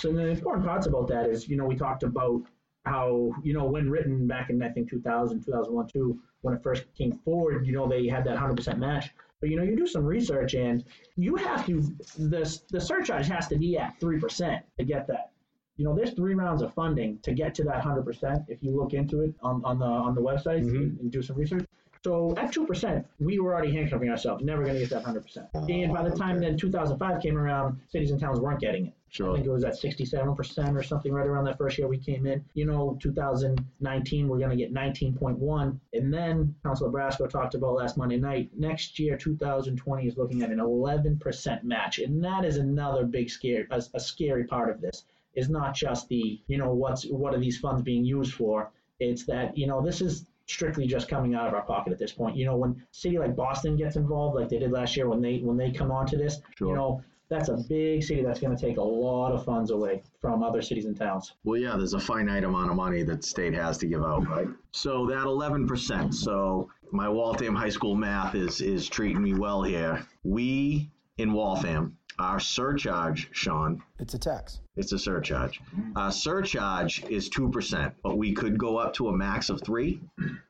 So 0.00 0.12
the 0.12 0.28
important 0.28 0.66
parts 0.66 0.86
about 0.86 1.08
that 1.08 1.28
is, 1.28 1.46
you 1.46 1.56
know, 1.56 1.66
we 1.66 1.76
talked 1.76 2.04
about 2.04 2.42
how, 2.86 3.32
you 3.42 3.52
know, 3.52 3.66
when 3.66 3.90
written 3.90 4.26
back 4.26 4.48
in, 4.48 4.62
I 4.62 4.70
think, 4.70 4.88
2000, 4.88 5.44
2001, 5.44 5.88
2, 5.88 6.18
when 6.42 6.54
it 6.54 6.62
first 6.62 6.84
came 6.96 7.12
forward, 7.24 7.66
you 7.66 7.72
know, 7.72 7.88
they 7.88 8.06
had 8.06 8.24
that 8.24 8.36
100% 8.38 8.78
match. 8.78 9.10
But, 9.40 9.48
you 9.50 9.56
know, 9.56 9.62
you 9.62 9.76
do 9.76 9.86
some 9.86 10.04
research 10.04 10.54
and 10.54 10.84
you 11.16 11.34
have 11.36 11.64
to, 11.66 11.80
the, 12.18 12.60
the 12.70 12.80
surcharge 12.80 13.26
has 13.28 13.48
to 13.48 13.56
be 13.56 13.78
at 13.78 13.98
3% 14.00 14.60
to 14.78 14.84
get 14.84 15.06
that. 15.06 15.32
You 15.76 15.86
know, 15.86 15.94
there's 15.94 16.12
three 16.12 16.34
rounds 16.34 16.60
of 16.60 16.74
funding 16.74 17.18
to 17.22 17.32
get 17.32 17.54
to 17.54 17.64
that 17.64 17.82
100% 17.82 18.44
if 18.48 18.62
you 18.62 18.76
look 18.76 18.92
into 18.92 19.22
it 19.22 19.34
on, 19.42 19.62
on 19.64 19.78
the 19.78 19.86
on 19.86 20.14
the 20.14 20.20
website 20.20 20.62
Mhm. 20.62 21.00
and 21.00 21.10
do 21.10 21.22
some 21.22 21.36
research. 21.36 21.64
So 22.04 22.34
at 22.36 22.52
2%, 22.52 23.04
we 23.18 23.38
were 23.40 23.54
already 23.54 23.72
handcuffing 23.72 24.10
ourselves, 24.10 24.44
never 24.44 24.62
going 24.62 24.74
to 24.74 24.80
get 24.80 24.90
that 24.90 25.04
100%. 25.04 25.48
and 25.54 25.92
by 25.92 26.02
the 26.06 26.14
time 26.14 26.36
okay. 26.36 26.46
then 26.48 26.58
2005 26.58 27.22
came 27.22 27.36
around, 27.38 27.78
cities 27.88 28.10
and 28.10 28.20
towns 28.20 28.40
weren't 28.40 28.60
getting 28.60 28.86
it. 28.86 28.94
I 29.18 29.34
think 29.34 29.46
it 29.46 29.50
was 29.50 29.64
at 29.64 29.74
67% 29.74 30.74
or 30.76 30.82
something 30.82 31.12
right 31.12 31.26
around 31.26 31.44
that 31.44 31.58
first 31.58 31.76
year 31.78 31.88
we 31.88 31.98
came 31.98 32.26
in. 32.26 32.44
You 32.54 32.64
know, 32.64 32.96
2019, 33.02 34.28
we're 34.28 34.38
going 34.38 34.50
to 34.50 34.56
get 34.56 34.72
19.1. 34.72 35.80
And 35.92 36.14
then 36.14 36.54
Councilor 36.62 36.90
Brasco 36.90 37.28
talked 37.28 37.54
about 37.54 37.74
last 37.74 37.96
Monday 37.96 38.18
night. 38.18 38.50
Next 38.56 38.98
year, 38.98 39.16
2020 39.16 40.06
is 40.06 40.16
looking 40.16 40.42
at 40.42 40.50
an 40.50 40.58
11% 40.58 41.62
match. 41.64 41.98
And 41.98 42.22
that 42.24 42.44
is 42.44 42.56
another 42.56 43.04
big 43.04 43.30
scare, 43.30 43.66
a, 43.70 43.82
a 43.94 44.00
scary 44.00 44.44
part 44.44 44.70
of 44.70 44.80
this 44.80 45.04
is 45.34 45.48
not 45.48 45.74
just 45.74 46.08
the, 46.08 46.40
you 46.46 46.58
know, 46.58 46.72
what's, 46.72 47.04
what 47.06 47.34
are 47.34 47.38
these 47.40 47.58
funds 47.58 47.82
being 47.82 48.04
used 48.04 48.34
for? 48.34 48.70
It's 48.98 49.24
that, 49.26 49.56
you 49.56 49.66
know, 49.66 49.80
this 49.80 50.00
is 50.00 50.26
strictly 50.46 50.86
just 50.86 51.08
coming 51.08 51.34
out 51.34 51.46
of 51.46 51.54
our 51.54 51.62
pocket 51.62 51.92
at 51.92 51.98
this 51.98 52.12
point. 52.12 52.36
You 52.36 52.44
know, 52.44 52.56
when 52.56 52.84
city 52.90 53.18
like 53.18 53.36
Boston 53.36 53.76
gets 53.76 53.96
involved, 53.96 54.36
like 54.36 54.48
they 54.48 54.58
did 54.58 54.72
last 54.72 54.96
year 54.96 55.08
when 55.08 55.20
they, 55.20 55.38
when 55.38 55.56
they 55.56 55.70
come 55.70 55.90
onto 55.92 56.16
this, 56.16 56.40
Sure. 56.56 56.68
you 56.68 56.74
know, 56.74 57.02
that's 57.30 57.48
a 57.48 57.56
big 57.68 58.02
city 58.02 58.22
that's 58.22 58.40
going 58.40 58.54
to 58.54 58.60
take 58.60 58.76
a 58.76 58.82
lot 58.82 59.32
of 59.32 59.44
funds 59.44 59.70
away 59.70 60.02
from 60.20 60.42
other 60.42 60.60
cities 60.60 60.84
and 60.84 60.96
towns. 60.96 61.32
Well, 61.44 61.58
yeah, 61.58 61.76
there's 61.76 61.94
a 61.94 62.00
finite 62.00 62.44
amount 62.44 62.70
of 62.70 62.76
money 62.76 63.02
that 63.04 63.24
state 63.24 63.54
has 63.54 63.78
to 63.78 63.86
give 63.86 64.02
out, 64.02 64.28
right? 64.28 64.48
So 64.72 65.06
that 65.06 65.24
11%. 65.24 66.12
So 66.12 66.68
my 66.92 67.08
Waltham 67.08 67.54
High 67.54 67.68
School 67.68 67.94
math 67.94 68.34
is 68.34 68.60
is 68.60 68.88
treating 68.88 69.22
me 69.22 69.34
well 69.34 69.62
here. 69.62 70.04
We 70.24 70.90
in 71.18 71.32
Waltham, 71.32 71.96
our 72.18 72.38
surcharge, 72.40 73.28
Sean, 73.32 73.82
It's 73.98 74.14
a 74.14 74.18
tax. 74.18 74.60
it's 74.76 74.92
a 74.92 74.98
surcharge. 74.98 75.60
Our 75.96 76.10
surcharge 76.12 77.04
is 77.04 77.28
2%, 77.30 77.92
but 78.02 78.16
we 78.18 78.32
could 78.32 78.58
go 78.58 78.76
up 78.78 78.92
to 78.94 79.08
a 79.08 79.16
max 79.16 79.48
of 79.50 79.62
3. 79.62 80.00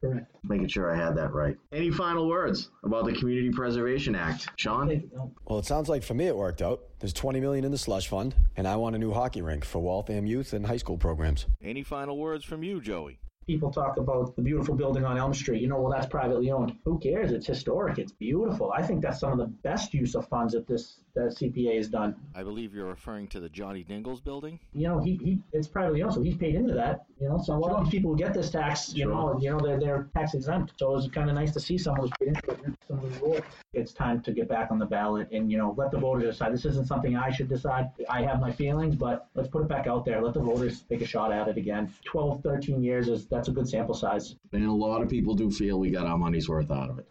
Correct. 0.00 0.26
Making 0.44 0.68
sure 0.68 0.90
I 0.90 0.96
had 0.96 1.16
that 1.16 1.32
right. 1.32 1.56
Any 1.72 1.90
final 1.90 2.28
words 2.28 2.70
about 2.84 3.04
the 3.04 3.12
Community 3.12 3.50
Preservation 3.50 4.14
Act, 4.14 4.48
Sean? 4.56 5.10
Well, 5.44 5.58
it 5.58 5.66
sounds 5.66 5.88
like 5.88 6.02
for 6.02 6.14
me 6.14 6.26
it 6.26 6.36
worked 6.36 6.62
out. 6.62 6.80
There's 6.98 7.12
20 7.12 7.40
million 7.40 7.64
in 7.64 7.70
the 7.70 7.78
slush 7.78 8.08
fund, 8.08 8.34
and 8.56 8.66
I 8.66 8.76
want 8.76 8.96
a 8.96 8.98
new 8.98 9.12
hockey 9.12 9.42
rink 9.42 9.64
for 9.64 9.80
Waltham 9.80 10.26
youth 10.26 10.52
and 10.52 10.66
high 10.66 10.76
school 10.78 10.96
programs. 10.98 11.46
Any 11.62 11.82
final 11.82 12.16
words 12.18 12.44
from 12.44 12.62
you, 12.62 12.80
Joey? 12.80 13.18
People 13.46 13.72
talk 13.72 13.96
about 13.96 14.36
the 14.36 14.42
beautiful 14.42 14.76
building 14.76 15.04
on 15.04 15.18
Elm 15.18 15.34
Street. 15.34 15.60
You 15.60 15.66
know, 15.66 15.80
well, 15.80 15.90
that's 15.90 16.06
privately 16.06 16.50
owned. 16.52 16.76
Who 16.84 16.98
cares? 17.00 17.32
It's 17.32 17.46
historic. 17.46 17.98
It's 17.98 18.12
beautiful. 18.12 18.70
I 18.70 18.82
think 18.82 19.02
that's 19.02 19.18
some 19.18 19.32
of 19.32 19.38
the 19.38 19.46
best 19.64 19.92
use 19.92 20.14
of 20.14 20.28
funds 20.28 20.54
at 20.54 20.68
this 20.68 21.00
that 21.14 21.36
CPA 21.36 21.76
has 21.76 21.88
done. 21.88 22.14
I 22.34 22.42
believe 22.42 22.74
you're 22.74 22.86
referring 22.86 23.28
to 23.28 23.40
the 23.40 23.48
Johnny 23.48 23.82
Dingles 23.82 24.20
building. 24.20 24.58
You 24.72 24.88
know, 24.88 25.00
he, 25.00 25.16
he 25.16 25.38
it's 25.52 25.68
privately 25.68 26.02
owned, 26.02 26.14
so 26.14 26.22
he's 26.22 26.36
paid 26.36 26.54
into 26.54 26.74
that. 26.74 27.04
You 27.20 27.28
know, 27.28 27.42
so 27.42 27.54
a 27.54 27.58
lot 27.58 27.82
of 27.82 27.90
people 27.90 28.12
who 28.12 28.16
get 28.16 28.34
this 28.34 28.50
tax, 28.50 28.94
you 28.94 29.06
know, 29.06 29.38
you 29.40 29.50
know, 29.50 29.60
they're 29.60 29.78
they're 29.78 30.08
tax 30.14 30.34
exempt. 30.34 30.72
So 30.78 30.96
it's 30.96 31.08
kind 31.08 31.28
of 31.28 31.34
nice 31.34 31.52
to 31.52 31.60
see 31.60 31.78
someone 31.78 32.08
who's 32.08 32.12
paid 32.18 32.28
into 32.28 32.50
it. 32.50 32.64
and 32.64 32.76
Some 32.88 32.98
of 32.98 33.02
the 33.02 33.20
reward. 33.20 33.44
It's 33.72 33.92
time 33.92 34.20
to 34.22 34.32
get 34.32 34.48
back 34.48 34.70
on 34.70 34.78
the 34.78 34.86
ballot 34.86 35.28
and 35.32 35.50
you 35.50 35.58
know 35.58 35.74
let 35.76 35.90
the 35.90 35.98
voters 35.98 36.34
decide. 36.34 36.52
This 36.52 36.64
isn't 36.64 36.86
something 36.86 37.16
I 37.16 37.30
should 37.30 37.48
decide. 37.48 37.90
I 38.08 38.22
have 38.22 38.40
my 38.40 38.52
feelings, 38.52 38.96
but 38.96 39.28
let's 39.34 39.48
put 39.48 39.62
it 39.62 39.68
back 39.68 39.86
out 39.86 40.04
there. 40.04 40.22
Let 40.22 40.34
the 40.34 40.40
voters 40.40 40.82
take 40.88 41.02
a 41.02 41.06
shot 41.06 41.32
at 41.32 41.48
it 41.48 41.56
again. 41.56 41.92
12, 42.04 42.42
13 42.42 42.82
years 42.82 43.08
is 43.08 43.26
that's 43.26 43.48
a 43.48 43.52
good 43.52 43.68
sample 43.68 43.94
size. 43.94 44.36
And 44.52 44.66
a 44.66 44.72
lot 44.72 45.02
of 45.02 45.08
people 45.08 45.34
do 45.34 45.50
feel 45.50 45.78
we 45.78 45.90
got 45.90 46.06
our 46.06 46.18
money's 46.18 46.48
worth 46.48 46.70
out 46.70 46.90
of 46.90 46.98
it. 46.98 47.10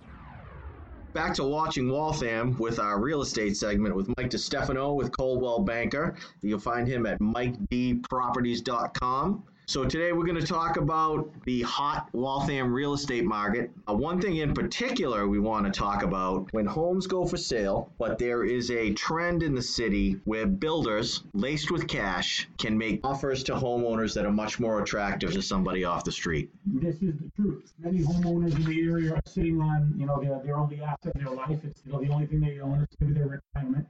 Back 1.14 1.34
to 1.36 1.44
watching 1.44 1.90
Waltham 1.90 2.58
with 2.60 2.80
our 2.80 3.00
real 3.00 3.24
estate 3.24 3.58
segment 3.58 3.96
with 3.96 4.08
Mike 4.18 4.30
DeStefano 4.30 4.96
with 4.96 5.12
Coldwell 5.12 5.60
Banker. 5.60 6.16
You'll 6.42 6.60
find 6.60 6.88
him 6.88 7.08
at 7.08 7.20
MikeDProperties.com. 7.20 9.44
So 9.70 9.86
today 9.86 10.14
we're 10.14 10.26
going 10.26 10.42
to 10.42 10.48
talk 10.48 10.78
about 10.78 11.32
the 11.46 11.62
hot 11.62 12.10
Waltham 12.12 12.74
real 12.74 12.96
estate 12.96 13.24
market. 13.24 13.70
Uh, 13.88 13.94
one 13.94 14.20
thing 14.20 14.38
in 14.38 14.56
particular 14.56 15.28
we 15.28 15.38
want 15.38 15.68
to 15.68 15.72
talk 15.72 16.02
about 16.02 16.52
when 16.54 16.66
homes 16.66 17.06
go 17.06 17.24
for 17.24 17.38
sale, 17.38 17.94
but 18.00 18.18
there 18.18 18.44
is 18.44 18.72
a 18.72 18.92
trend 18.96 19.44
in 19.44 19.54
the 19.54 19.62
city 19.62 20.20
where 20.26 20.48
builders, 20.48 21.22
laced 21.36 21.70
with 21.70 21.88
cash, 21.88 22.50
can 22.58 22.80
make 22.80 23.00
offers 23.04 23.44
to 23.44 23.54
homeowners 23.54 24.16
that 24.16 24.26
are 24.26 24.32
much 24.32 24.60
more 24.60 24.82
attractive 24.82 25.34
to 25.34 25.42
somebody 25.44 25.84
off 25.86 26.04
the 26.04 26.12
street. 26.12 26.50
This 26.66 26.96
is 26.96 27.14
the 27.20 27.30
truth. 27.36 27.72
Many 27.78 28.00
homeowners 28.00 28.56
in 28.56 28.64
the 28.64 28.90
area 28.90 29.14
are 29.14 29.22
sitting 29.28 29.62
on, 29.62 29.94
you 29.96 30.08
know, 30.08 30.20
their, 30.20 30.42
their 30.44 30.58
only 30.58 30.82
asset 30.82 31.12
in 31.14 31.24
their 31.24 31.36
life. 31.36 31.60
It's, 31.64 31.84
you 31.86 31.92
know, 31.92 32.02
the 32.04 32.10
only 32.10 32.26
thing 32.26 32.40
they 32.40 32.60
own 32.60 32.80
is 32.80 32.88
maybe 33.00 33.14
their 33.14 33.40
retirement. 33.54 33.86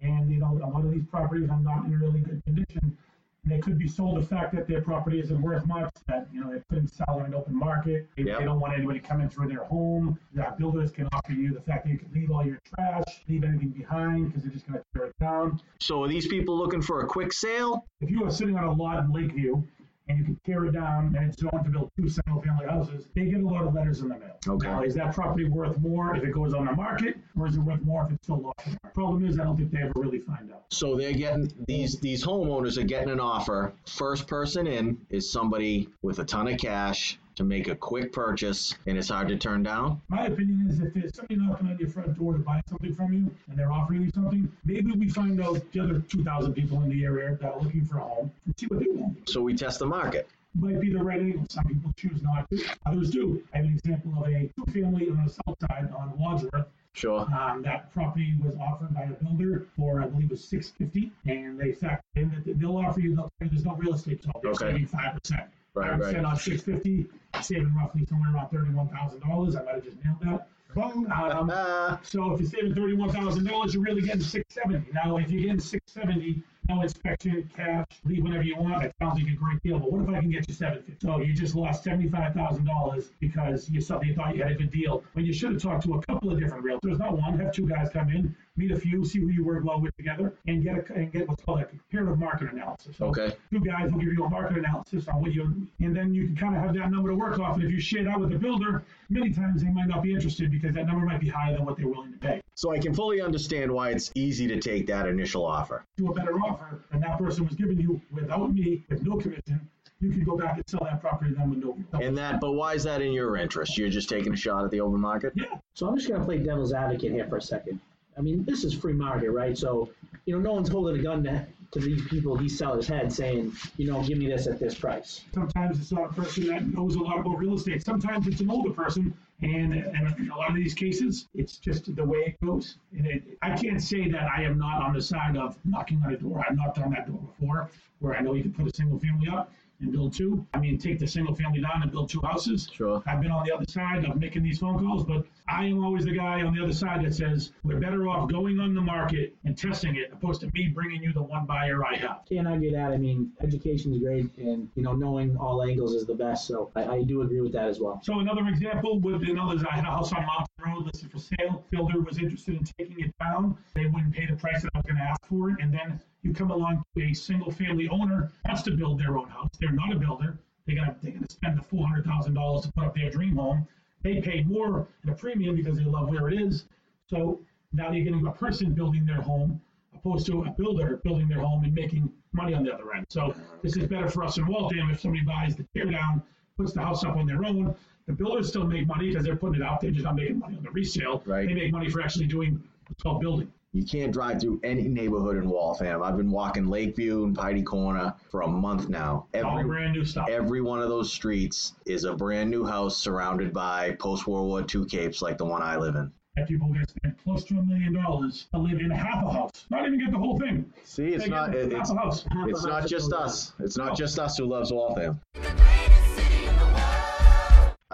And, 0.00 0.30
you 0.30 0.38
know, 0.38 0.60
a 0.62 0.70
lot 0.70 0.84
of 0.84 0.92
these 0.92 1.06
properties 1.10 1.50
are 1.50 1.58
not 1.58 1.86
in 1.86 1.98
really 1.98 2.20
good 2.20 2.40
condition. 2.44 2.96
And 3.44 3.52
they 3.52 3.58
could 3.58 3.78
be 3.78 3.86
sold 3.86 4.20
the 4.22 4.26
fact 4.26 4.54
that 4.54 4.66
their 4.66 4.80
property 4.80 5.20
isn't 5.20 5.40
worth 5.40 5.66
much, 5.66 5.90
that, 6.08 6.26
you 6.32 6.40
know, 6.40 6.50
they 6.52 6.62
couldn't 6.70 6.88
sell 6.88 7.18
on 7.20 7.26
an 7.26 7.34
open 7.34 7.54
market. 7.54 8.08
They, 8.16 8.24
Yep. 8.24 8.38
they 8.38 8.44
don't 8.44 8.58
want 8.60 8.74
anybody 8.74 9.00
coming 9.00 9.28
through 9.28 9.48
their 9.48 9.64
home. 9.64 10.18
The 10.32 10.46
builders 10.58 10.90
can 10.90 11.08
offer 11.12 11.32
you 11.32 11.52
the 11.52 11.60
fact 11.60 11.84
that 11.84 11.92
you 11.92 11.98
can 11.98 12.10
leave 12.12 12.30
all 12.30 12.44
your 12.44 12.58
trash, 12.64 13.04
leave 13.28 13.44
anything 13.44 13.68
behind 13.70 14.28
because 14.28 14.42
they're 14.42 14.52
just 14.52 14.66
going 14.66 14.78
to 14.78 14.84
tear 14.94 15.06
it 15.08 15.14
down. 15.20 15.60
So 15.80 16.02
are 16.02 16.08
these 16.08 16.26
people 16.26 16.56
looking 16.56 16.80
for 16.80 17.00
a 17.00 17.06
quick 17.06 17.32
sale? 17.32 17.84
if 18.00 18.10
you 18.10 18.22
are 18.24 18.30
sitting 18.30 18.54
on 18.56 18.64
a 18.64 18.72
lot 18.72 19.02
in 19.02 19.10
Lakeview 19.12 19.62
and 20.08 20.18
you 20.18 20.24
can 20.24 20.38
tear 20.44 20.66
it 20.66 20.72
down 20.72 21.14
and 21.16 21.28
it's 21.28 21.40
zoned 21.40 21.64
to 21.64 21.70
build 21.70 21.90
two 21.96 22.08
single 22.08 22.42
family 22.42 22.66
houses, 22.66 23.06
they 23.14 23.26
get 23.26 23.40
a 23.40 23.46
lot 23.46 23.66
of 23.66 23.74
letters 23.74 24.00
in 24.00 24.08
the 24.08 24.18
mail. 24.18 24.36
Okay. 24.46 24.66
Now, 24.66 24.82
is 24.82 24.94
that 24.94 25.14
property 25.14 25.44
worth 25.44 25.78
more 25.78 26.14
if 26.16 26.22
it 26.22 26.32
goes 26.32 26.54
on 26.54 26.66
the 26.66 26.72
market 26.72 27.16
or 27.38 27.46
is 27.46 27.56
it 27.56 27.60
worth 27.60 27.80
more 27.82 28.04
if 28.04 28.12
it's 28.12 28.24
still 28.24 28.46
off 28.46 28.64
the 28.64 28.70
market? 28.70 28.94
Problem 28.94 29.24
is, 29.26 29.38
I 29.40 29.44
don't 29.44 29.56
think 29.56 29.70
they 29.72 29.78
ever 29.78 29.92
really 29.96 30.20
find 30.20 30.52
out. 30.52 30.64
So 30.70 30.96
they're 30.96 31.12
getting 31.12 31.50
these 31.66 31.98
these 32.00 32.24
homeowners 32.24 32.78
are 32.78 32.84
getting 32.84 33.10
an 33.10 33.20
offer. 33.20 33.72
First 33.86 34.26
person 34.26 34.66
in 34.66 34.98
is 35.10 35.30
somebody 35.30 35.88
with 36.02 36.18
a 36.18 36.24
ton 36.24 36.48
of 36.48 36.58
cash 36.58 37.18
to 37.36 37.44
make 37.44 37.68
a 37.68 37.74
quick 37.74 38.12
purchase, 38.12 38.74
and 38.86 38.96
it's 38.96 39.08
hard 39.08 39.28
to 39.28 39.36
turn 39.36 39.62
down. 39.62 40.00
My 40.08 40.26
opinion 40.26 40.68
is 40.70 40.80
if 40.80 40.94
there's 40.94 41.14
somebody 41.14 41.36
knocking 41.36 41.68
on 41.68 41.78
your 41.78 41.88
front 41.88 42.16
door 42.18 42.32
to 42.32 42.38
buy 42.38 42.62
something 42.68 42.94
from 42.94 43.12
you 43.12 43.30
and 43.48 43.58
they're 43.58 43.72
offering 43.72 44.02
you 44.02 44.10
something, 44.14 44.50
maybe 44.64 44.92
we 44.92 45.08
find 45.08 45.40
out 45.42 45.60
the 45.72 45.80
other 45.80 45.98
2,000 46.00 46.54
people 46.54 46.82
in 46.82 46.90
the 46.90 47.04
area 47.04 47.36
that 47.40 47.52
are 47.54 47.60
looking 47.60 47.84
for 47.84 47.98
a 47.98 48.02
home 48.02 48.30
and 48.46 48.54
see 48.58 48.66
what 48.66 48.80
they 48.80 48.86
want. 48.88 49.28
So 49.28 49.40
we 49.42 49.54
test 49.54 49.80
the 49.80 49.86
market. 49.86 50.28
might 50.54 50.80
be 50.80 50.92
the 50.92 51.02
right 51.02 51.20
angle. 51.20 51.44
Some 51.50 51.64
people 51.64 51.92
choose 51.96 52.22
not 52.22 52.48
to. 52.50 52.64
Others 52.86 53.10
do. 53.10 53.42
I 53.52 53.56
have 53.58 53.66
an 53.66 53.72
example 53.74 54.12
of 54.22 54.28
a 54.32 54.48
two-family 54.56 55.10
on 55.10 55.24
the 55.24 55.32
south 55.32 55.56
side 55.68 55.92
on 55.96 56.16
Wadsworth. 56.18 56.66
Sure. 56.92 57.22
Um, 57.36 57.62
that 57.62 57.92
property 57.92 58.34
was 58.44 58.54
offered 58.54 58.94
by 58.94 59.02
a 59.02 59.08
builder 59.24 59.66
for, 59.76 60.00
I 60.00 60.06
believe, 60.06 60.26
it 60.26 60.30
was 60.30 60.44
six 60.44 60.70
fifty, 60.70 61.10
and 61.26 61.58
they 61.58 61.72
factored 61.72 61.98
in 62.14 62.30
that 62.46 62.56
they'll 62.60 62.76
offer 62.76 63.00
you. 63.00 63.16
They'll, 63.16 63.32
there's 63.40 63.64
no 63.64 63.74
real 63.74 63.94
estate, 63.94 64.22
so 64.22 64.30
they're 64.40 64.52
Okay. 64.52 64.66
saving 64.70 64.86
five 64.86 65.18
percent. 65.20 65.42
Right, 65.74 65.90
Five 65.90 66.00
right. 66.00 66.06
percent 66.06 66.26
on 66.26 66.36
six 66.36 66.62
fifty, 66.62 67.06
saving 67.42 67.74
roughly 67.74 68.06
somewhere 68.06 68.32
around 68.32 68.50
thirty-one 68.50 68.88
thousand 68.88 69.20
dollars. 69.20 69.56
I 69.56 69.62
might 69.62 69.74
have 69.74 69.84
just 69.84 69.96
nailed 70.04 70.20
that. 70.20 70.46
Boom. 70.74 71.10
Um, 71.12 71.98
so 72.02 72.32
if 72.32 72.40
you're 72.40 72.48
saving 72.48 72.74
thirty-one 72.74 73.10
thousand 73.10 73.44
dollars, 73.44 73.74
you're 73.74 73.82
really 73.82 74.02
getting 74.02 74.20
six 74.20 74.54
seventy. 74.54 74.86
Now, 74.92 75.16
if 75.16 75.30
you're 75.30 75.42
getting 75.42 75.58
six 75.58 75.92
seventy, 75.92 76.42
no 76.68 76.82
inspection, 76.82 77.48
cash, 77.56 77.86
leave 78.04 78.22
whenever 78.22 78.42
you 78.42 78.56
want, 78.56 78.82
that 78.82 78.92
sounds 79.00 79.22
like 79.22 79.30
a 79.32 79.36
great 79.36 79.62
deal. 79.62 79.78
But 79.78 79.92
what 79.92 80.02
if 80.02 80.08
I 80.08 80.20
can 80.20 80.30
get 80.30 80.48
you 80.48 80.54
seven 80.54 80.82
fifty? 80.82 81.06
So 81.06 81.20
you 81.20 81.32
just 81.32 81.54
lost 81.54 81.84
seventy-five 81.84 82.34
thousand 82.34 82.64
dollars 82.64 83.10
because 83.20 83.68
you 83.68 83.80
you 84.02 84.14
thought 84.14 84.36
you 84.36 84.42
had 84.42 84.52
a 84.52 84.54
good 84.54 84.70
deal 84.70 85.04
when 85.12 85.24
you 85.24 85.32
should 85.32 85.52
have 85.52 85.62
talked 85.62 85.84
to 85.84 85.94
a 85.94 86.02
couple 86.02 86.30
of 86.32 86.38
different 86.40 86.64
realtors, 86.64 86.98
not 86.98 87.16
one. 87.18 87.38
Have 87.38 87.52
two 87.52 87.68
guys 87.68 87.90
come 87.92 88.08
in, 88.10 88.34
meet 88.56 88.70
a 88.70 88.76
few, 88.76 89.04
see 89.04 89.20
who 89.20 89.28
you 89.28 89.44
work 89.44 89.64
well 89.64 89.80
with 89.80 89.94
together, 89.96 90.32
and 90.46 90.62
get 90.62 90.76
a 90.76 90.94
and 90.94 91.12
get 91.12 91.28
what's 91.28 91.42
called 91.44 91.60
a 91.60 91.64
comparative 91.64 92.18
market 92.18 92.52
analysis. 92.52 92.96
So 92.96 93.06
Okay. 93.06 93.34
Two 93.52 93.60
guys 93.60 93.92
will 93.92 94.00
give 94.00 94.12
you 94.12 94.24
a 94.24 94.28
market 94.28 94.58
analysis 94.58 95.06
on 95.08 95.20
what 95.20 95.32
you, 95.32 95.68
and 95.80 95.94
then 95.94 96.14
you 96.14 96.26
can 96.26 96.36
kind 96.36 96.56
of 96.56 96.62
have 96.62 96.74
that 96.74 96.90
number 96.90 97.10
to 97.10 97.14
work 97.14 97.38
off. 97.38 97.56
And 97.56 97.64
if 97.64 97.70
you 97.70 97.80
share 97.80 98.04
that 98.04 98.18
with 98.18 98.30
the 98.30 98.38
builder, 98.38 98.84
many 99.08 99.32
times 99.32 99.62
they 99.62 99.70
might 99.70 99.88
not 99.88 100.02
be 100.02 100.12
interested 100.14 100.50
because 100.50 100.74
that 100.74 100.86
number 100.86 101.04
might 101.06 101.20
be 101.20 101.28
higher 101.28 101.54
than 101.56 101.64
what 101.64 101.76
they're 101.76 101.88
willing 101.88 102.12
to 102.12 102.18
pay. 102.18 102.40
So 102.56 102.72
I 102.72 102.78
can 102.78 102.94
fully 102.94 103.20
understand 103.20 103.70
why 103.72 103.90
it's 103.90 104.12
easy 104.14 104.46
to 104.46 104.60
take 104.60 104.86
that 104.86 105.06
initial 105.06 105.44
offer. 105.44 105.84
Do 105.96 106.10
a 106.10 106.14
better 106.14 106.38
offer 106.40 106.80
than 106.90 107.00
that 107.00 107.18
person 107.18 107.46
was 107.46 107.56
giving 107.56 107.80
you 107.80 108.00
without 108.12 108.54
me, 108.54 108.84
with 108.88 109.02
no 109.02 109.16
commission, 109.16 109.68
you 110.00 110.12
could 110.12 110.24
go 110.24 110.36
back 110.36 110.56
and 110.56 110.64
sell 110.68 110.84
that 110.84 111.00
property 111.00 111.34
then 111.36 111.50
with 111.50 111.58
no. 111.58 111.76
And 112.00 112.16
that, 112.18 112.40
but 112.40 112.52
why 112.52 112.74
is 112.74 112.84
that 112.84 113.02
in 113.02 113.12
your 113.12 113.36
interest? 113.36 113.76
You're 113.76 113.88
just 113.88 114.08
taking 114.08 114.32
a 114.32 114.36
shot 114.36 114.64
at 114.64 114.70
the 114.70 114.80
open 114.80 115.00
market? 115.00 115.32
Yeah, 115.34 115.46
So 115.74 115.88
I'm 115.88 115.96
just 115.96 116.08
gonna 116.08 116.24
play 116.24 116.38
devil's 116.38 116.72
advocate 116.72 117.12
here 117.12 117.26
for 117.26 117.38
a 117.38 117.42
second. 117.42 117.80
I 118.16 118.20
mean, 118.20 118.44
this 118.44 118.62
is 118.62 118.74
free 118.74 118.92
market, 118.92 119.30
right? 119.30 119.56
So, 119.58 119.90
you 120.26 120.34
know, 120.34 120.40
no 120.40 120.52
one's 120.52 120.68
holding 120.68 121.00
a 121.00 121.02
gun 121.02 121.24
to, 121.24 121.44
to 121.72 121.80
these 121.80 122.06
people, 122.06 122.36
these 122.36 122.56
sellers' 122.56 122.86
head 122.86 123.12
saying, 123.12 123.52
you 123.76 123.90
know, 123.90 124.02
give 124.02 124.18
me 124.18 124.28
this 124.28 124.46
at 124.46 124.60
this 124.60 124.76
price. 124.76 125.22
sometimes 125.34 125.80
it's 125.80 125.90
not 125.90 126.10
a 126.10 126.12
person 126.12 126.46
that 126.46 126.66
knows 126.72 126.94
a 126.94 127.00
lot 127.00 127.18
about 127.18 127.38
real 127.38 127.54
estate. 127.54 127.84
Sometimes 127.84 128.28
it's 128.28 128.40
an 128.40 128.50
older 128.50 128.70
person, 128.70 129.12
and, 129.42 129.74
in 129.74 130.30
a 130.30 130.36
lot 130.36 130.50
of 130.50 130.56
these 130.56 130.74
cases, 130.74 131.28
it's 131.34 131.58
just 131.58 131.94
the 131.94 132.04
way 132.04 132.18
it 132.18 132.46
goes. 132.46 132.78
And 132.96 133.06
it, 133.06 133.38
I 133.42 133.54
can't 133.56 133.82
say 133.82 134.08
that 134.08 134.28
I 134.28 134.42
am 134.42 134.58
not 134.58 134.82
on 134.82 134.94
the 134.94 135.02
side 135.02 135.36
of 135.36 135.58
knocking 135.64 136.02
on 136.04 136.14
a 136.14 136.16
door. 136.16 136.44
I've 136.48 136.56
knocked 136.56 136.78
on 136.78 136.90
that 136.92 137.06
door 137.06 137.18
before, 137.18 137.70
where 137.98 138.14
I 138.14 138.20
know 138.20 138.34
you 138.34 138.42
can 138.42 138.52
put 138.52 138.66
a 138.66 138.74
single 138.74 138.98
family 138.98 139.28
up 139.28 139.52
and 139.80 139.92
build 139.92 140.14
two. 140.14 140.46
I 140.54 140.58
mean, 140.58 140.78
take 140.78 140.98
the 140.98 141.06
single 141.06 141.34
family 141.34 141.60
down 141.60 141.82
and 141.82 141.90
build 141.90 142.08
two 142.08 142.20
houses. 142.22 142.68
Sure. 142.72 143.02
I've 143.06 143.20
been 143.20 143.30
on 143.30 143.44
the 143.44 143.52
other 143.54 143.64
side 143.68 144.04
of 144.04 144.16
making 144.16 144.42
these 144.42 144.58
phone 144.58 144.78
calls, 144.78 145.04
but 145.04 145.26
I 145.48 145.66
am 145.66 145.84
always 145.84 146.04
the 146.04 146.16
guy 146.16 146.42
on 146.42 146.54
the 146.54 146.62
other 146.62 146.72
side 146.72 147.04
that 147.04 147.14
says 147.14 147.52
we're 147.62 147.80
better 147.80 148.08
off 148.08 148.30
going 148.30 148.60
on 148.60 148.74
the 148.74 148.80
market 148.80 149.36
and 149.44 149.56
testing 149.56 149.96
it 149.96 150.10
opposed 150.12 150.40
to 150.40 150.50
me 150.54 150.68
bringing 150.68 151.02
you 151.02 151.12
the 151.12 151.22
one 151.22 151.46
buyer 151.46 151.84
I 151.84 151.96
have. 151.96 152.22
Can't 152.28 152.46
argue 152.46 152.70
that. 152.72 152.92
I 152.92 152.96
mean, 152.96 153.32
education 153.42 153.92
is 153.92 154.00
great 154.00 154.30
and, 154.38 154.70
you 154.74 154.82
know, 154.82 154.92
knowing 154.92 155.36
all 155.36 155.62
angles 155.62 155.94
is 155.94 156.06
the 156.06 156.14
best. 156.14 156.46
So 156.46 156.70
I, 156.74 156.84
I 156.84 157.02
do 157.02 157.22
agree 157.22 157.40
with 157.40 157.52
that 157.52 157.68
as 157.68 157.80
well. 157.80 158.00
So 158.02 158.20
another 158.20 158.46
example 158.48 159.00
would 159.00 159.20
be 159.20 159.30
another, 159.32 159.62
I 159.70 159.76
had 159.76 159.84
a 159.84 159.88
house 159.88 160.12
on 160.12 160.24
Mountain 160.24 160.46
Road 160.64 160.86
listed 160.86 161.10
for 161.10 161.18
sale. 161.18 161.64
Builder 161.70 162.00
was 162.00 162.18
interested 162.18 162.56
in 162.56 162.64
taking 162.78 163.00
it 163.00 163.14
down. 163.20 163.56
They 163.74 163.86
wouldn't 163.86 164.14
pay 164.14 164.26
the 164.26 164.36
price 164.36 164.62
that 164.62 164.70
I 164.74 164.78
was 164.78 164.86
gonna 164.86 165.00
ask 165.00 165.26
for 165.26 165.50
it. 165.50 165.56
And 165.60 165.72
then 165.72 166.00
you 166.24 166.32
come 166.32 166.50
along 166.50 166.82
to 166.96 167.04
a 167.04 167.12
single 167.12 167.50
family 167.50 167.88
owner 167.88 168.32
wants 168.46 168.62
to 168.62 168.72
build 168.72 168.98
their 168.98 169.16
own 169.16 169.28
house. 169.28 169.50
They're 169.60 169.72
not 169.72 169.92
a 169.92 169.96
builder. 169.96 170.38
They're 170.66 170.76
gonna, 170.76 170.96
they're 171.02 171.12
gonna 171.12 171.30
spend 171.30 171.58
the 171.58 171.62
four 171.62 171.86
hundred 171.86 172.06
thousand 172.06 172.34
dollars 172.34 172.62
to 172.62 172.72
put 172.72 172.84
up 172.84 172.94
their 172.94 173.10
dream 173.10 173.36
home. 173.36 173.68
They 174.02 174.20
pay 174.20 174.42
more 174.42 174.88
in 175.04 175.10
a 175.10 175.14
premium 175.14 175.54
because 175.54 175.76
they 175.76 175.84
love 175.84 176.08
where 176.08 176.28
it 176.28 176.40
is. 176.40 176.64
So 177.06 177.40
now 177.72 177.92
you're 177.92 178.04
getting 178.04 178.26
a 178.26 178.32
person 178.32 178.72
building 178.72 179.04
their 179.04 179.20
home 179.20 179.60
opposed 179.94 180.26
to 180.26 180.42
a 180.44 180.50
builder 180.50 181.00
building 181.04 181.28
their 181.28 181.40
home 181.40 181.64
and 181.64 181.74
making 181.74 182.10
money 182.32 182.54
on 182.54 182.64
the 182.64 182.72
other 182.72 182.92
end. 182.94 183.06
So 183.08 183.34
this 183.62 183.76
is 183.76 183.86
better 183.86 184.08
for 184.08 184.24
us 184.24 184.38
in 184.38 184.46
Waltham 184.46 184.90
if 184.90 185.00
somebody 185.00 185.24
buys 185.24 185.56
the 185.56 185.66
tear 185.74 185.90
down, 185.90 186.22
puts 186.56 186.72
the 186.72 186.80
house 186.80 187.04
up 187.04 187.16
on 187.16 187.26
their 187.26 187.44
own. 187.44 187.74
The 188.06 188.12
builders 188.12 188.48
still 188.48 188.66
make 188.66 188.86
money 188.86 189.08
because 189.08 189.24
they're 189.24 189.36
putting 189.36 189.62
it 189.62 189.64
out. 189.64 189.80
They're 189.80 189.90
just 189.90 190.04
not 190.04 190.16
making 190.16 190.38
money 190.38 190.56
on 190.56 190.62
the 190.62 190.70
resale. 190.70 191.22
Right. 191.24 191.46
They 191.46 191.54
make 191.54 191.72
money 191.72 191.88
for 191.88 192.02
actually 192.02 192.26
doing 192.26 192.62
what's 192.88 193.02
called 193.02 193.20
building. 193.20 193.50
You 193.74 193.84
can't 193.84 194.12
drive 194.12 194.40
through 194.40 194.60
any 194.62 194.86
neighborhood 194.86 195.36
in 195.36 195.48
Waltham. 195.48 196.00
I've 196.00 196.16
been 196.16 196.30
walking 196.30 196.68
Lakeview 196.68 197.24
and 197.24 197.34
Piety 197.34 197.64
Corner 197.64 198.14
for 198.30 198.42
a 198.42 198.46
month 198.48 198.88
now. 198.88 199.26
It's 199.34 199.42
all 199.42 199.58
Every 199.58 199.64
brand 199.68 199.92
new 199.94 200.04
stuff. 200.04 200.28
every 200.30 200.60
one 200.60 200.80
of 200.80 200.88
those 200.88 201.12
streets 201.12 201.74
is 201.84 202.04
a 202.04 202.14
brand 202.14 202.50
new 202.50 202.64
house 202.64 202.96
surrounded 202.96 203.52
by 203.52 203.96
post 203.98 204.28
World 204.28 204.46
War 204.46 204.64
II 204.72 204.86
capes 204.88 205.20
like 205.22 205.38
the 205.38 205.44
one 205.44 205.60
I 205.60 205.76
live 205.76 205.96
in. 205.96 206.12
And 206.36 206.46
people 206.46 206.68
to 206.72 206.86
spend 206.88 207.16
close 207.24 207.42
to 207.46 207.58
a 207.58 207.62
million 207.64 207.94
dollars 207.94 208.46
to 208.54 208.60
live 208.60 208.78
in 208.78 208.90
half 208.92 209.24
a 209.24 209.32
house. 209.32 209.66
Not 209.70 209.86
even 209.86 209.98
get 209.98 210.12
the 210.12 210.18
whole 210.18 210.38
thing. 210.38 210.72
See, 210.84 211.06
it's 211.08 211.24
They 211.24 211.30
not 211.30 211.50
get 211.50 211.62
it- 211.62 211.72
half 211.72 211.80
it's 211.80 211.90
a 211.90 211.94
house. 211.96 212.24
Half 212.30 212.48
it's 212.48 212.60
house 212.60 212.68
not 212.68 212.84
is 212.84 212.90
just 212.92 213.12
us. 213.12 213.52
It's 213.58 213.76
not 213.76 213.88
No. 213.88 213.94
just 213.94 214.20
us 214.20 214.38
who 214.38 214.44
loves 214.44 214.72
Waltham. 214.72 215.20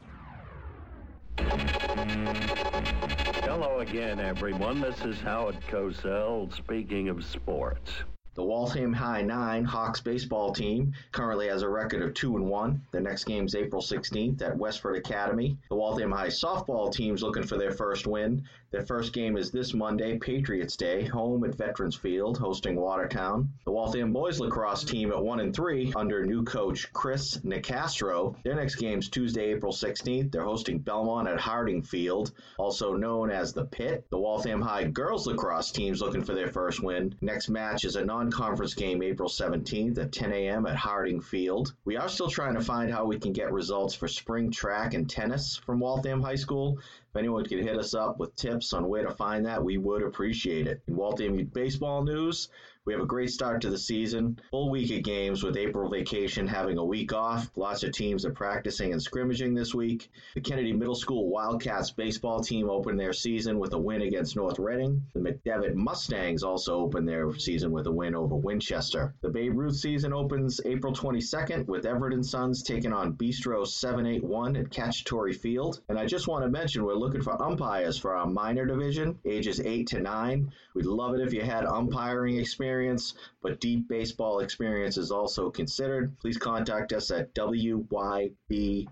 Hello 3.44 3.80
again, 3.80 4.20
everyone. 4.20 4.80
This 4.80 5.00
is 5.04 5.20
Howard 5.20 5.56
Cosell 5.68 6.54
speaking 6.54 7.08
of 7.08 7.24
sports. 7.24 7.90
The 8.34 8.42
Waltham 8.42 8.92
High 8.92 9.22
Nine 9.22 9.64
Hawks 9.64 10.00
baseball 10.00 10.52
team 10.52 10.92
currently 11.12 11.46
has 11.46 11.62
a 11.62 11.68
record 11.68 12.02
of 12.02 12.14
2 12.14 12.36
and 12.36 12.50
1. 12.50 12.82
The 12.90 13.00
next 13.00 13.24
game 13.24 13.44
is 13.44 13.54
April 13.54 13.80
16th 13.80 14.42
at 14.42 14.58
Westford 14.58 14.96
Academy. 14.96 15.56
The 15.68 15.76
Waltham 15.76 16.10
High 16.10 16.26
softball 16.26 16.92
team's 16.92 17.22
looking 17.22 17.44
for 17.44 17.56
their 17.56 17.70
first 17.70 18.08
win. 18.08 18.42
Their 18.72 18.82
first 18.82 19.12
game 19.12 19.36
is 19.36 19.52
this 19.52 19.72
Monday, 19.72 20.18
Patriots 20.18 20.76
Day, 20.76 21.04
home 21.04 21.44
at 21.44 21.54
Veterans 21.54 21.94
Field, 21.94 22.36
hosting 22.36 22.74
Watertown. 22.74 23.50
The 23.64 23.70
Waltham 23.70 24.12
boys 24.12 24.40
lacrosse 24.40 24.82
team 24.82 25.12
at 25.12 25.22
1 25.22 25.38
and 25.38 25.54
3 25.54 25.92
under 25.94 26.26
new 26.26 26.42
coach 26.42 26.92
Chris 26.92 27.38
Nicastro. 27.44 28.34
Their 28.42 28.56
next 28.56 28.74
game 28.74 28.98
is 28.98 29.08
Tuesday, 29.08 29.52
April 29.52 29.72
16th. 29.72 30.32
They're 30.32 30.42
hosting 30.42 30.80
Belmont 30.80 31.28
at 31.28 31.38
Harding 31.38 31.82
Field, 31.82 32.32
also 32.58 32.94
known 32.96 33.30
as 33.30 33.52
the 33.52 33.66
Pit. 33.66 34.04
The 34.10 34.18
Waltham 34.18 34.60
High 34.60 34.88
girls 34.88 35.28
lacrosse 35.28 35.70
team's 35.70 36.00
looking 36.00 36.24
for 36.24 36.34
their 36.34 36.48
first 36.48 36.82
win. 36.82 37.14
Next 37.20 37.48
match 37.48 37.84
is 37.84 37.94
a 37.94 38.04
non-conference 38.24 38.72
game 38.72 39.02
April 39.02 39.28
17th 39.28 39.98
at 39.98 40.10
10 40.10 40.32
a.m. 40.32 40.64
at 40.64 40.76
Harding 40.76 41.20
Field. 41.20 41.74
We 41.84 41.98
are 41.98 42.08
still 42.08 42.28
trying 42.28 42.54
to 42.54 42.62
find 42.62 42.90
how 42.90 43.04
we 43.04 43.18
can 43.18 43.34
get 43.34 43.52
results 43.52 43.94
for 43.94 44.08
spring 44.08 44.50
track 44.50 44.94
and 44.94 45.08
tennis 45.08 45.56
from 45.56 45.80
Waltham 45.80 46.22
High 46.22 46.36
School. 46.36 46.78
If 47.10 47.16
anyone 47.16 47.44
could 47.44 47.62
hit 47.62 47.76
us 47.76 47.92
up 47.92 48.18
with 48.18 48.34
tips 48.34 48.72
on 48.72 48.88
where 48.88 49.04
to 49.04 49.10
find 49.10 49.44
that, 49.44 49.62
we 49.62 49.76
would 49.76 50.02
appreciate 50.02 50.66
it. 50.66 50.80
In 50.88 50.96
Waltham 50.96 51.36
baseball 51.52 52.02
news, 52.02 52.48
we 52.86 52.92
have 52.92 53.02
a 53.02 53.06
great 53.06 53.30
start 53.30 53.62
to 53.62 53.70
the 53.70 53.78
season. 53.78 54.38
Full 54.50 54.70
week 54.70 54.94
of 54.94 55.02
games 55.02 55.42
with 55.42 55.56
April 55.56 55.88
vacation 55.88 56.46
having 56.46 56.76
a 56.76 56.84
week 56.84 57.14
off. 57.14 57.50
Lots 57.56 57.82
of 57.82 57.92
teams 57.92 58.26
are 58.26 58.32
practicing 58.32 58.92
and 58.92 59.02
scrimmaging 59.02 59.54
this 59.54 59.74
week. 59.74 60.10
The 60.34 60.42
Kennedy 60.42 60.74
Middle 60.74 60.94
School 60.94 61.30
Wildcats 61.30 61.92
baseball 61.92 62.40
team 62.40 62.68
opened 62.68 63.00
their 63.00 63.14
season 63.14 63.58
with 63.58 63.72
a 63.72 63.78
win 63.78 64.02
against 64.02 64.36
North 64.36 64.58
Reading. 64.58 65.02
The 65.14 65.20
McDevitt 65.20 65.74
Mustangs 65.74 66.42
also 66.42 66.78
opened 66.78 67.08
their 67.08 67.32
season 67.38 67.72
with 67.72 67.86
a 67.86 67.90
win 67.90 68.14
over 68.14 68.36
Winchester. 68.36 69.14
The 69.22 69.30
Babe 69.30 69.56
Ruth 69.56 69.76
season 69.76 70.12
opens 70.12 70.60
April 70.66 70.92
22nd 70.92 71.66
with 71.66 71.86
Everett 71.86 72.12
and 72.12 72.26
Sons 72.26 72.62
taking 72.62 72.92
on 72.92 73.14
Bistro 73.14 73.66
781 73.66 74.56
at 74.56 74.68
Cacciatore 74.68 75.34
Field. 75.34 75.80
And 75.88 75.98
I 75.98 76.04
just 76.04 76.28
want 76.28 76.44
to 76.44 76.50
mention 76.50 76.84
we're 76.84 76.92
looking 76.92 77.22
for 77.22 77.42
umpires 77.42 77.98
for 77.98 78.14
our 78.14 78.26
minor 78.26 78.66
division, 78.66 79.18
ages 79.24 79.58
8 79.58 79.86
to 79.86 80.00
9. 80.00 80.52
We'd 80.74 80.84
love 80.84 81.14
it 81.14 81.22
if 81.22 81.32
you 81.32 81.40
had 81.40 81.64
umpiring 81.64 82.36
experience 82.36 82.73
experience, 82.74 83.14
but 83.40 83.60
deep 83.60 83.88
baseball 83.88 84.40
experience 84.40 84.96
is 84.96 85.12
also 85.12 85.48
considered. 85.50 86.18
Please 86.18 86.36
contact 86.38 86.92
us 86.92 87.12
at 87.12 87.32
wybpresident 87.34 88.88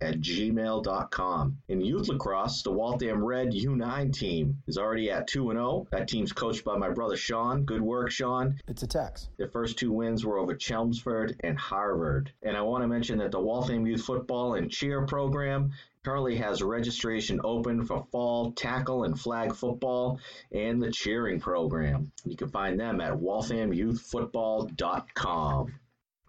at 0.00 0.20
gmail.com. 0.20 1.58
In 1.68 1.80
youth 1.80 2.08
lacrosse, 2.08 2.62
the 2.62 2.72
Waltham 2.72 3.24
Red 3.24 3.52
U9 3.52 4.12
team 4.12 4.60
is 4.66 4.76
already 4.76 5.10
at 5.10 5.28
2 5.28 5.52
0. 5.52 5.86
That 5.92 6.08
team's 6.08 6.32
coached 6.32 6.64
by 6.64 6.76
my 6.76 6.90
brother 6.90 7.16
Sean. 7.16 7.64
Good 7.64 7.82
work, 7.82 8.10
Sean. 8.10 8.58
It's 8.66 8.82
a 8.82 8.88
tax. 8.88 9.28
Their 9.36 9.48
first 9.48 9.78
two 9.78 9.92
wins 9.92 10.24
were 10.24 10.38
over 10.38 10.56
Chelmsford 10.56 11.36
and 11.40 11.56
Harvard. 11.56 12.32
And 12.42 12.56
I 12.56 12.62
want 12.62 12.82
to 12.82 12.88
mention 12.88 13.18
that 13.18 13.30
the 13.30 13.40
Waltham 13.40 13.86
Youth 13.86 14.02
Football 14.02 14.54
and 14.54 14.68
Cheer 14.70 15.06
program 15.06 15.72
currently 16.06 16.36
has 16.36 16.62
registration 16.62 17.40
open 17.42 17.84
for 17.84 18.06
fall 18.12 18.52
tackle 18.52 19.02
and 19.02 19.18
flag 19.18 19.52
football 19.52 20.20
and 20.52 20.80
the 20.80 20.92
cheering 20.92 21.40
program. 21.40 22.12
You 22.24 22.36
can 22.36 22.48
find 22.48 22.78
them 22.78 23.00
at 23.00 23.14
walthamyouthfootball.com. 23.14 25.74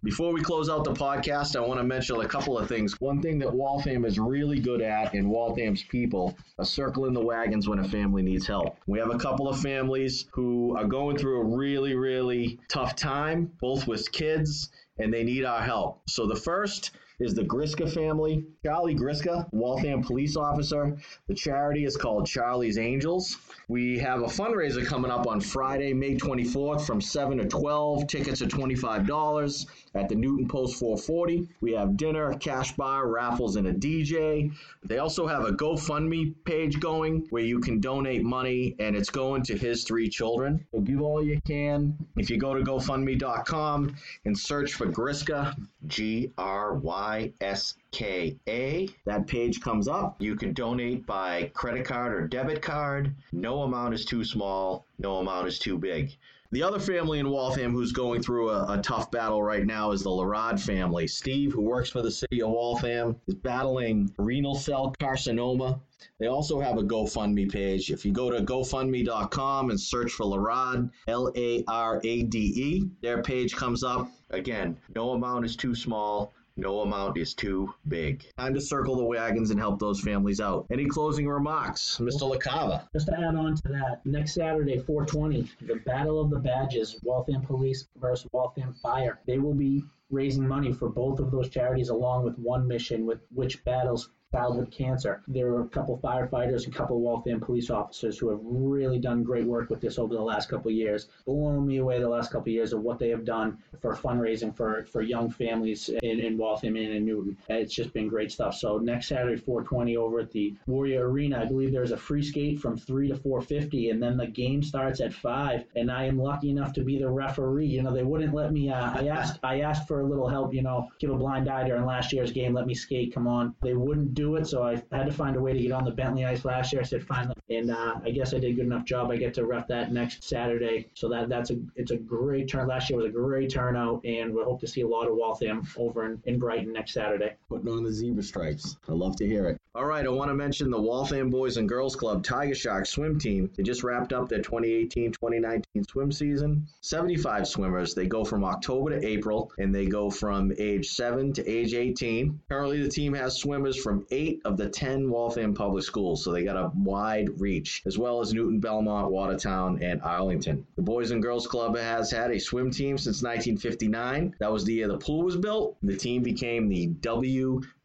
Before 0.04 0.34
we 0.34 0.42
close 0.42 0.68
out 0.68 0.84
the 0.84 0.94
podcast, 0.94 1.56
I 1.56 1.60
want 1.60 1.80
to 1.80 1.84
mention 1.84 2.20
a 2.20 2.28
couple 2.28 2.58
of 2.58 2.68
things. 2.68 3.00
One 3.00 3.22
thing 3.22 3.38
that 3.38 3.54
Waltham 3.54 4.04
is 4.04 4.18
really 4.18 4.60
good 4.60 4.82
at, 4.82 5.14
and 5.14 5.30
Waltham's 5.30 5.84
people, 5.84 6.36
are 6.58 6.66
circling 6.66 7.14
the 7.14 7.24
wagons 7.24 7.70
when 7.70 7.78
a 7.78 7.88
family 7.88 8.24
needs 8.24 8.48
help. 8.48 8.80
We 8.88 8.98
have 8.98 9.14
a 9.14 9.20
couple 9.20 9.48
of 9.48 9.60
families 9.60 10.26
who 10.32 10.76
are 10.76 10.86
going 10.86 11.18
through 11.18 11.42
a 11.42 11.56
really, 11.56 11.94
really 11.94 12.58
tough 12.68 12.96
time, 12.96 13.52
both 13.62 13.86
with 13.86 14.12
kids, 14.12 14.72
and 14.98 15.14
they 15.14 15.24
need 15.24 15.46
our 15.46 15.62
help. 15.62 16.02
So 16.08 16.26
the 16.26 16.36
first 16.36 16.90
is 17.20 17.34
the 17.34 17.44
Gryska 17.44 17.92
family. 17.92 18.46
Charlie 18.64 18.96
Gryska, 18.96 19.48
Waltham 19.52 20.04
police 20.04 20.36
officer. 20.36 20.98
The 21.28 21.34
charity 21.34 21.84
is 21.86 21.98
called 21.98 22.28
Charlie's 22.28 22.78
Angels. 22.78 23.38
We 23.68 23.98
have 23.98 24.22
a 24.22 24.28
fundraiser 24.28 24.86
coming 24.86 25.10
up 25.10 25.26
on 25.26 25.42
Friday, 25.42 25.94
May 25.94 26.16
24th 26.16 26.86
from 26.86 27.02
7 27.02 27.40
to 27.40 27.46
12. 27.46 28.08
Tickets 28.08 28.42
are 28.42 28.48
$25 28.48 29.66
at 29.98 30.10
the 30.10 30.16
Newton 30.16 30.48
Post 30.48 30.80
440. 30.80 31.48
We 31.62 31.74
have 31.74 31.98
dinner, 31.98 32.34
cash 32.38 32.76
bar, 32.76 33.08
raffles, 33.08 33.56
and 33.56 33.68
a 33.68 33.74
DJ. 33.74 34.52
They 34.84 35.00
also 35.00 35.28
have 35.28 35.44
a 35.44 35.52
GoFundMe 35.52 36.34
page 36.46 36.80
going 36.80 37.26
where 37.30 37.44
you 37.44 37.60
can 37.60 37.80
donate 37.80 38.24
money 38.24 38.76
and 38.80 38.96
it's 38.96 39.10
going 39.10 39.44
to 39.44 39.58
his 39.58 39.84
three 39.84 40.10
children. 40.10 40.66
So 40.72 40.82
give 40.82 41.02
all 41.02 41.24
you 41.24 41.42
can. 41.42 41.98
If 42.16 42.30
you 42.30 42.38
go 42.38 42.54
to 42.54 42.64
GoFundMe.com 42.64 43.96
and 44.26 44.38
search 44.38 44.74
for 44.74 44.88
Gryska, 44.88 45.56
G 45.88 46.32
R 46.38 46.76
Y 46.76 47.32
S 47.42 47.76
K 47.92 48.38
A, 48.48 48.90
that 49.06 49.28
page 49.28 49.62
comes 49.62 49.88
up. 49.88 50.22
You 50.22 50.36
can 50.36 50.54
donate 50.54 51.06
by 51.06 51.52
credit 51.54 51.86
card 51.86 52.14
or 52.14 52.28
debit 52.28 52.62
card. 52.62 53.16
No 53.32 53.64
amount 53.64 53.94
is 53.94 54.06
too 54.06 54.24
small, 54.24 54.86
no 55.00 55.18
amount 55.18 55.48
is 55.48 55.60
too 55.60 55.78
big. 55.78 56.16
The 56.50 56.64
other 56.64 56.80
family 56.80 57.20
in 57.20 57.30
Waltham 57.30 57.74
who's 57.74 57.92
going 57.92 58.22
through 58.22 58.52
a, 58.52 58.80
a, 58.80 58.82
tough 58.82 59.12
battle 59.12 59.44
right 59.44 59.66
now 59.66 59.92
is 59.92 60.04
the 60.04 60.10
Larade 60.10 60.62
family. 60.62 61.06
Steve, 61.06 61.52
who 61.52 61.62
works 61.62 61.90
for 61.90 62.02
the 62.02 62.10
city 62.10 62.42
of 62.42 62.52
Waltham, 62.52 63.20
is 63.28 63.36
battling 63.36 64.14
renal 64.18 64.56
cell 64.56 64.96
carcinoma. 64.98 65.82
They 66.20 66.28
also 66.28 66.62
have 66.62 66.78
a 66.78 66.84
GoFundMe 66.84 67.52
page. 67.52 67.92
If 67.92 68.06
you 68.06 68.14
go 68.14 68.32
to 68.32 68.42
GoFundMe.com 68.42 69.72
and 69.72 69.80
search 69.80 70.14
for 70.14 70.26
Larade, 70.26 70.90
L 71.10 71.34
A 71.36 71.66
R 71.68 72.00
A 72.06 72.24
D 72.24 72.40
E, 72.40 72.90
their 73.02 73.22
page 73.22 73.54
comes 73.54 73.84
up. 73.84 74.10
Again, 74.30 74.78
no 74.96 75.12
amount 75.12 75.44
is 75.44 75.58
too 75.58 75.76
small. 75.76 76.34
No 76.60 76.82
amount 76.82 77.18
is 77.18 77.36
too 77.36 77.72
big. 77.88 78.26
Time 78.36 78.56
to 78.56 78.62
circle 78.62 78.96
the 78.96 79.04
wagons 79.04 79.52
and 79.52 79.60
help 79.60 79.80
those 79.80 80.02
families 80.02 80.42
out. 80.42 80.66
Any 80.72 80.88
closing 80.88 81.28
remarks, 81.28 82.00
Mr. 82.02 82.22
LaCava? 82.22 82.88
Just 82.94 83.06
to 83.08 83.14
add 83.14 83.36
on 83.36 83.56
to 83.58 83.68
that, 83.68 84.04
next 84.06 84.34
Saturday, 84.34 84.80
420, 84.80 85.52
the 85.62 85.76
Battle 85.86 86.20
of 86.20 86.32
the 86.32 86.40
Badges, 86.40 87.00
Waltham 87.04 87.44
Police 87.44 87.88
versus 87.98 88.28
Waltham 88.32 88.74
Fire. 88.74 89.20
They 89.28 89.38
will 89.38 89.54
be 89.54 89.84
raising 90.10 90.48
money 90.48 90.74
for 90.74 90.90
both 90.90 91.20
of 91.20 91.30
those 91.30 91.50
charities 91.50 91.90
along 91.90 92.24
with 92.24 92.40
one 92.40 92.68
mission 92.68 93.06
with 93.06 93.20
which 93.34 93.64
battles 93.64 94.10
childhood 94.34 94.70
cancer. 94.72 95.22
There 95.28 95.48
are 95.54 95.62
a 95.62 95.70
couple 95.70 95.98
firefighters, 96.00 96.66
and 96.66 96.74
a 96.74 96.78
couple 96.78 97.00
Waltham 97.00 97.40
police 97.40 97.70
officers 97.70 98.18
who 98.18 98.30
have 98.30 98.40
really 98.44 99.00
done 99.00 99.24
great 99.24 99.46
work 99.46 99.70
with 99.70 99.80
this 99.80 99.98
over 99.98 100.14
the 100.14 100.22
last 100.22 100.50
couple 100.50 100.70
years. 100.70 101.08
Blown 101.26 101.66
me 101.66 101.78
away 101.78 102.00
the 102.00 102.10
last 102.10 102.32
couple 102.32 102.50
of 102.50 102.54
years 102.54 102.74
of 102.74 102.82
what 102.82 103.00
they 103.00 103.10
have 103.10 103.24
done 103.24 103.58
for 103.82 103.96
fundraising 103.96 104.56
for, 104.56 104.84
for 104.92 105.02
young 105.02 105.30
families 105.30 105.90
in, 106.04 106.20
in 106.20 106.38
Waltham 106.38 106.76
and 106.76 106.94
in 106.94 107.06
Newton. 107.06 107.38
It's 107.48 107.74
just 107.74 107.94
been 107.94 108.10
great 108.10 108.32
stuff. 108.32 108.56
So 108.56 108.78
next 108.78 109.08
Saturday, 109.08 109.38
420 109.38 109.96
over 109.96 110.20
at 110.20 110.32
the 110.32 110.56
Warrior 110.66 111.10
Arena, 111.10 111.42
I 111.42 111.46
believe 111.46 111.72
there's 111.72 111.92
a 111.92 111.98
free 111.98 112.24
skate 112.24 112.60
from 112.60 112.78
3 112.78 113.10
to 113.10 113.16
450 113.16 113.92
and 113.92 114.04
then 114.04 114.18
the 114.18 114.28
game 114.28 114.62
starts 114.62 115.00
at 115.00 115.14
5 115.14 115.64
and 115.76 115.90
I 115.90 116.06
am 116.06 116.20
lucky 116.20 116.50
enough 116.50 116.74
to 116.74 116.84
be 116.84 116.98
the 116.98 117.10
referee. 117.10 117.68
You 117.68 117.84
know, 117.84 117.94
they 117.94 118.04
wouldn't 118.04 118.34
let 118.34 118.52
me 118.52 118.70
uh, 118.70 118.92
I 118.94 119.08
asked 119.08 119.40
I 119.44 119.62
asked 119.62 119.88
for 119.88 120.02
a 120.02 120.06
little 120.06 120.28
help, 120.28 120.54
you 120.54 120.64
know, 120.64 120.90
give 121.00 121.12
a 121.12 121.16
blind 121.16 121.50
eye 121.50 121.64
during 121.64 121.86
last 121.86 122.12
year's 122.12 122.32
game, 122.32 122.54
let 122.54 122.68
me 122.68 122.76
skate, 122.76 123.14
come 123.14 123.28
on. 123.28 123.56
They 123.62 123.74
wouldn't 123.74 124.17
do 124.18 124.36
it, 124.36 124.48
so 124.48 124.64
I 124.64 124.82
had 124.92 125.06
to 125.06 125.12
find 125.12 125.36
a 125.36 125.40
way 125.40 125.54
to 125.54 125.60
get 125.60 125.72
on 125.72 125.86
the 125.86 125.92
Bentley 125.92 126.26
ice 126.26 126.44
last 126.44 126.74
year. 126.74 126.82
I 126.82 126.86
said 126.86 127.04
fine, 127.04 127.32
and 127.50 127.72
uh, 127.72 128.00
I 128.04 128.10
guess 128.10 128.34
I 128.34 128.40
did 128.40 128.52
a 128.52 128.54
good 128.54 128.66
enough 128.66 128.84
job. 128.84 129.12
I 129.12 129.18
get 129.18 129.36
to 129.36 129.46
ref 129.46 129.68
that 129.68 129.94
next 129.94 130.24
Saturday, 130.24 130.90
so 130.96 131.08
that 131.10 131.30
that's 131.30 131.52
a 131.52 131.58
it's 131.76 131.92
a 131.92 131.98
great 131.98 132.50
turn. 132.50 132.68
Last 132.68 132.90
year 132.90 132.98
was 132.98 133.06
a 133.06 133.10
great 133.10 133.52
turnout, 133.52 134.04
and 134.04 134.34
we 134.34 134.44
hope 134.44 134.60
to 134.62 134.68
see 134.68 134.82
a 134.82 134.88
lot 134.88 135.08
of 135.08 135.16
Waltham 135.16 135.68
over 135.78 136.06
in, 136.06 136.22
in 136.26 136.40
Brighton 136.40 136.74
next 136.74 136.94
Saturday. 136.94 137.36
Putting 137.48 137.70
on 137.70 137.84
the 137.84 137.92
zebra 137.92 138.24
stripes. 138.24 138.76
I 138.90 138.94
love 138.94 139.16
to 139.18 139.28
hear 139.28 139.48
it. 139.50 139.62
All 139.78 139.86
right, 139.86 140.04
I 140.04 140.10
want 140.10 140.32
to 140.32 140.34
mention 140.34 140.72
the 140.72 140.82
Waltham 140.82 141.30
Boys 141.30 141.58
and 141.58 141.70
Girls 141.70 141.96
Club 141.96 142.24
Tiger 142.24 142.56
Shark 142.56 142.88
swim 142.88 143.20
team. 143.20 143.52
They 143.56 143.62
just 143.62 143.84
wrapped 143.84 144.12
up 144.12 144.28
their 144.28 144.42
2018-2019 144.42 145.64
swim 145.88 146.12
season. 146.12 146.66
75 146.82 147.48
swimmers. 147.48 147.94
They 147.94 148.08
go 148.08 148.26
from 148.26 148.44
October 148.44 149.00
to 149.00 149.08
April, 149.08 149.52
and 149.60 149.76
they 149.76 149.86
go 149.86 150.10
from 150.10 150.52
age 150.58 150.88
7 150.88 151.32
to 151.34 151.48
age 151.48 151.76
18. 151.76 152.40
Currently, 152.50 152.82
the 152.82 152.90
team 152.90 153.14
has 153.14 153.38
swimmers 153.38 153.78
from 153.78 154.07
8 154.12 154.42
of 154.46 154.58
the 154.58 154.70
10 154.70 155.10
Waltham 155.10 155.54
public 155.54 155.84
schools, 155.84 156.24
so 156.24 156.32
they 156.32 156.44
got 156.44 156.56
a 156.56 156.72
wide 156.76 157.40
reach, 157.40 157.84
as 157.86 157.98
well 157.98 158.22
as 158.22 158.34
Newton, 158.34 158.60
Belmont, 158.60 159.12
Watertown, 159.12 159.82
and 159.82 160.02
Arlington. 160.02 160.66
The 160.76 160.82
Boys 160.82 161.12
and 161.12 161.22
Girls 161.22 161.48
Club 161.48 161.78
has 161.78 162.12
had 162.12 162.32
a 162.32 162.40
swim 162.40 162.72
team 162.72 162.98
since 162.98 163.22
1959. 163.24 164.36
That 164.40 164.52
was 164.52 164.66
the 164.66 164.74
year 164.74 164.88
the 164.88 164.98
pool 164.98 165.24
was 165.24 165.38
built. 165.38 165.78
The 165.84 165.98
team 165.98 166.24
became 166.24 166.68
the 166.68 166.88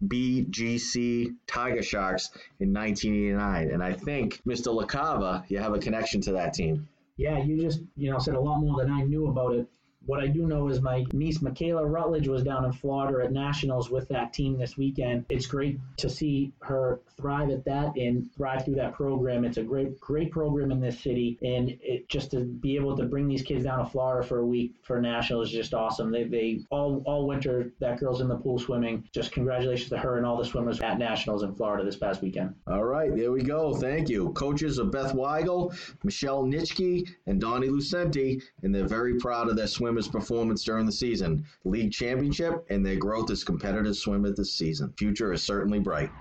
WBGC 0.03 1.35
Tiger 1.47 1.83
Sharks 1.83 2.31
in 2.61 2.73
1989, 2.73 3.71
and 3.71 3.83
I 3.83 3.93
think, 3.93 4.41
Mr. 4.47 4.75
LaCava, 4.75 5.45
you 5.49 5.59
have 5.59 5.75
a 5.75 5.79
connection 5.79 6.21
to 6.23 6.33
that 6.33 6.55
team. 6.55 6.89
Yeah, 7.17 7.43
you 7.43 7.61
just 7.61 7.83
you 7.97 8.11
know 8.11 8.19
said 8.19 8.35
a 8.35 8.41
lot 8.41 8.61
more 8.61 8.77
than 8.83 8.91
I 8.91 9.03
knew 9.03 9.29
about 9.29 9.55
it. 9.55 9.69
What 10.07 10.21
I 10.21 10.27
do 10.27 10.47
know 10.47 10.69
is 10.69 10.81
my 10.81 11.05
niece 11.13 11.43
Michaela 11.43 11.85
Rutledge 11.85 12.29
was 12.29 12.43
down 12.43 12.65
in 12.65 12.73
Florida 12.73 13.25
at 13.25 13.33
Nationals 13.33 13.91
with 13.91 14.09
that 14.09 14.33
team 14.33 14.59
this 14.59 14.77
weekend. 14.77 15.27
It's 15.29 15.47
great 15.47 15.79
to 15.99 16.11
see 16.11 16.53
her 16.61 17.01
thrive 17.17 17.51
at 17.51 17.65
that 17.67 17.97
and 17.97 18.33
thrive 18.35 18.65
through 18.65 18.75
that 18.77 18.95
program. 18.95 19.45
It's 19.45 19.59
a 19.59 19.63
great, 19.63 20.01
great 20.01 20.31
program 20.31 20.73
in 20.73 20.81
this 20.81 21.01
city, 21.01 21.39
and 21.43 21.71
it 21.81 22.09
just 22.09 22.33
to 22.33 22.45
be 22.45 22.77
able 22.77 22.97
to 22.97 23.05
bring 23.05 23.29
these 23.29 23.43
kids 23.43 23.65
down 23.65 23.85
to 23.85 23.91
Florida 23.91 24.27
for 24.27 24.39
a 24.39 24.47
week 24.47 24.75
for 24.83 25.01
Nationals 25.01 25.49
is 25.49 25.55
just 25.55 25.75
awesome. 25.75 26.11
They, 26.11 26.25
they 26.25 26.61
all 26.71 27.03
all 27.07 27.27
winter 27.27 27.73
that 27.81 28.01
girl's 28.01 28.21
in 28.21 28.29
the 28.29 28.37
pool 28.37 28.59
swimming. 28.59 29.09
Just 29.13 29.33
congratulations 29.33 29.91
to 29.91 29.99
her 29.99 30.17
and 30.17 30.27
all 30.27 30.37
the 30.37 30.45
swimmers 30.45 30.81
at 30.81 30.99
Nationals 30.99 31.43
in 31.43 31.55
Florida 31.55 31.85
this 31.85 31.97
past 31.97 32.23
weekend. 32.23 32.55
All 32.67 32.85
right, 32.85 33.15
there 33.15 33.33
we 33.33 33.43
go. 33.43 33.75
Thank 33.75 34.09
you. 34.09 34.31
Coaches 34.31 34.79
of 34.79 34.91
Beth 34.91 35.13
Weigel, 35.13 35.75
Michelle 36.03 36.45
Nitschke, 36.45 37.09
and 37.27 37.41
Donnie 37.41 37.69
Lucenti, 37.69 38.43
and 38.63 38.75
they're 38.75 38.87
very 38.87 39.19
proud 39.19 39.49
of 39.49 39.57
their 39.57 39.67
swimmers' 39.93 40.09
performance 40.09 40.65
during 40.65 40.87
the 40.87 40.93
season, 40.93 41.45
league 41.65 41.93
championship, 41.93 42.65
and 42.71 42.85
their 42.85 42.97
growth 42.97 43.31
as 43.31 43.45
competitive 43.45 43.95
swimmers 43.95 44.37
this 44.37 44.55
season. 44.55 44.91
Future 44.97 45.35
is 45.35 45.43
certainly 45.43 45.81
bright. 45.81 46.15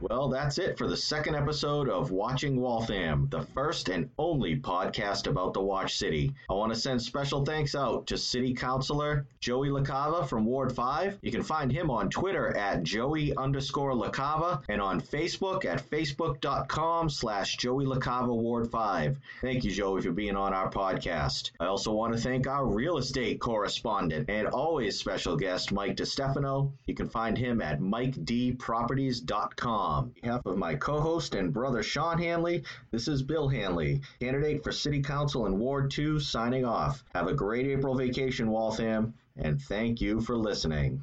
Well, 0.00 0.28
that's 0.28 0.58
it 0.58 0.78
for 0.78 0.86
the 0.86 0.96
second 0.96 1.34
episode 1.34 1.88
of 1.88 2.12
Watching 2.12 2.60
Waltham, 2.60 3.26
the 3.30 3.42
first 3.42 3.88
and 3.88 4.08
only 4.16 4.54
podcast 4.54 5.26
about 5.26 5.54
the 5.54 5.60
Watch 5.60 5.98
City. 5.98 6.32
I 6.48 6.52
want 6.52 6.72
to 6.72 6.78
send 6.78 7.02
special 7.02 7.44
thanks 7.44 7.74
out 7.74 8.06
to 8.06 8.16
City 8.16 8.54
Councilor 8.54 9.26
Joey 9.40 9.70
LaCava 9.70 10.28
from 10.28 10.44
Ward 10.44 10.72
5. 10.72 11.18
You 11.20 11.32
can 11.32 11.42
find 11.42 11.72
him 11.72 11.90
on 11.90 12.10
Twitter 12.10 12.56
at 12.56 12.84
Joey 12.84 13.36
underscore 13.36 13.90
LaCava 13.92 14.62
and 14.68 14.80
on 14.80 15.00
Facebook 15.00 15.64
at 15.64 15.82
facebook.com 15.90 17.10
slash 17.10 17.56
Joey 17.56 17.84
LaCava 17.84 18.28
Ward 18.28 18.70
5. 18.70 19.18
Thank 19.40 19.64
you, 19.64 19.72
Joey, 19.72 20.02
for 20.02 20.12
being 20.12 20.36
on 20.36 20.54
our 20.54 20.70
podcast. 20.70 21.50
I 21.58 21.66
also 21.66 21.90
want 21.90 22.14
to 22.14 22.20
thank 22.20 22.46
our 22.46 22.64
real 22.64 22.98
estate 22.98 23.40
correspondent 23.40 24.30
and 24.30 24.46
always 24.46 24.96
special 24.96 25.36
guest, 25.36 25.72
Mike 25.72 25.96
DeStefano. 25.96 26.70
You 26.86 26.94
can 26.94 27.08
find 27.08 27.36
him 27.36 27.60
at 27.60 27.80
MikeDProperties.com. 27.80 29.87
On 29.88 30.12
behalf 30.20 30.44
of 30.44 30.58
my 30.58 30.74
co 30.74 31.00
host 31.00 31.34
and 31.34 31.50
brother 31.50 31.82
Sean 31.82 32.18
Hanley, 32.18 32.62
this 32.90 33.08
is 33.08 33.22
Bill 33.22 33.48
Hanley, 33.48 34.02
candidate 34.20 34.62
for 34.62 34.70
City 34.70 35.00
Council 35.00 35.46
in 35.46 35.58
Ward 35.58 35.90
2, 35.90 36.20
signing 36.20 36.66
off. 36.66 37.02
Have 37.14 37.26
a 37.26 37.32
great 37.32 37.66
April 37.66 37.94
vacation, 37.94 38.50
Waltham, 38.50 39.14
and 39.38 39.58
thank 39.62 40.02
you 40.02 40.20
for 40.20 40.36
listening. 40.36 41.02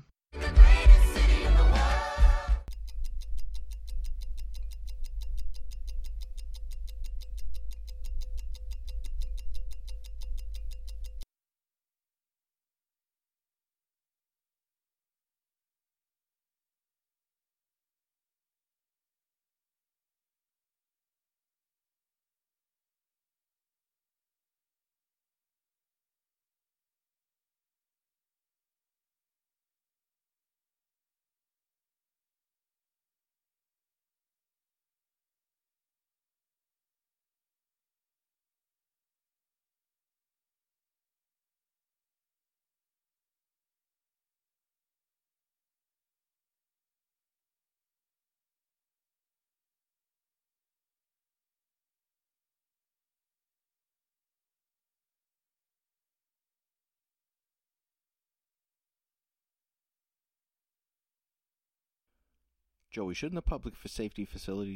Joey, 62.96 63.14
shouldn't 63.14 63.36
the 63.36 63.42
public 63.42 63.76
for 63.76 63.90
safety 63.90 64.24
facilities 64.24 64.74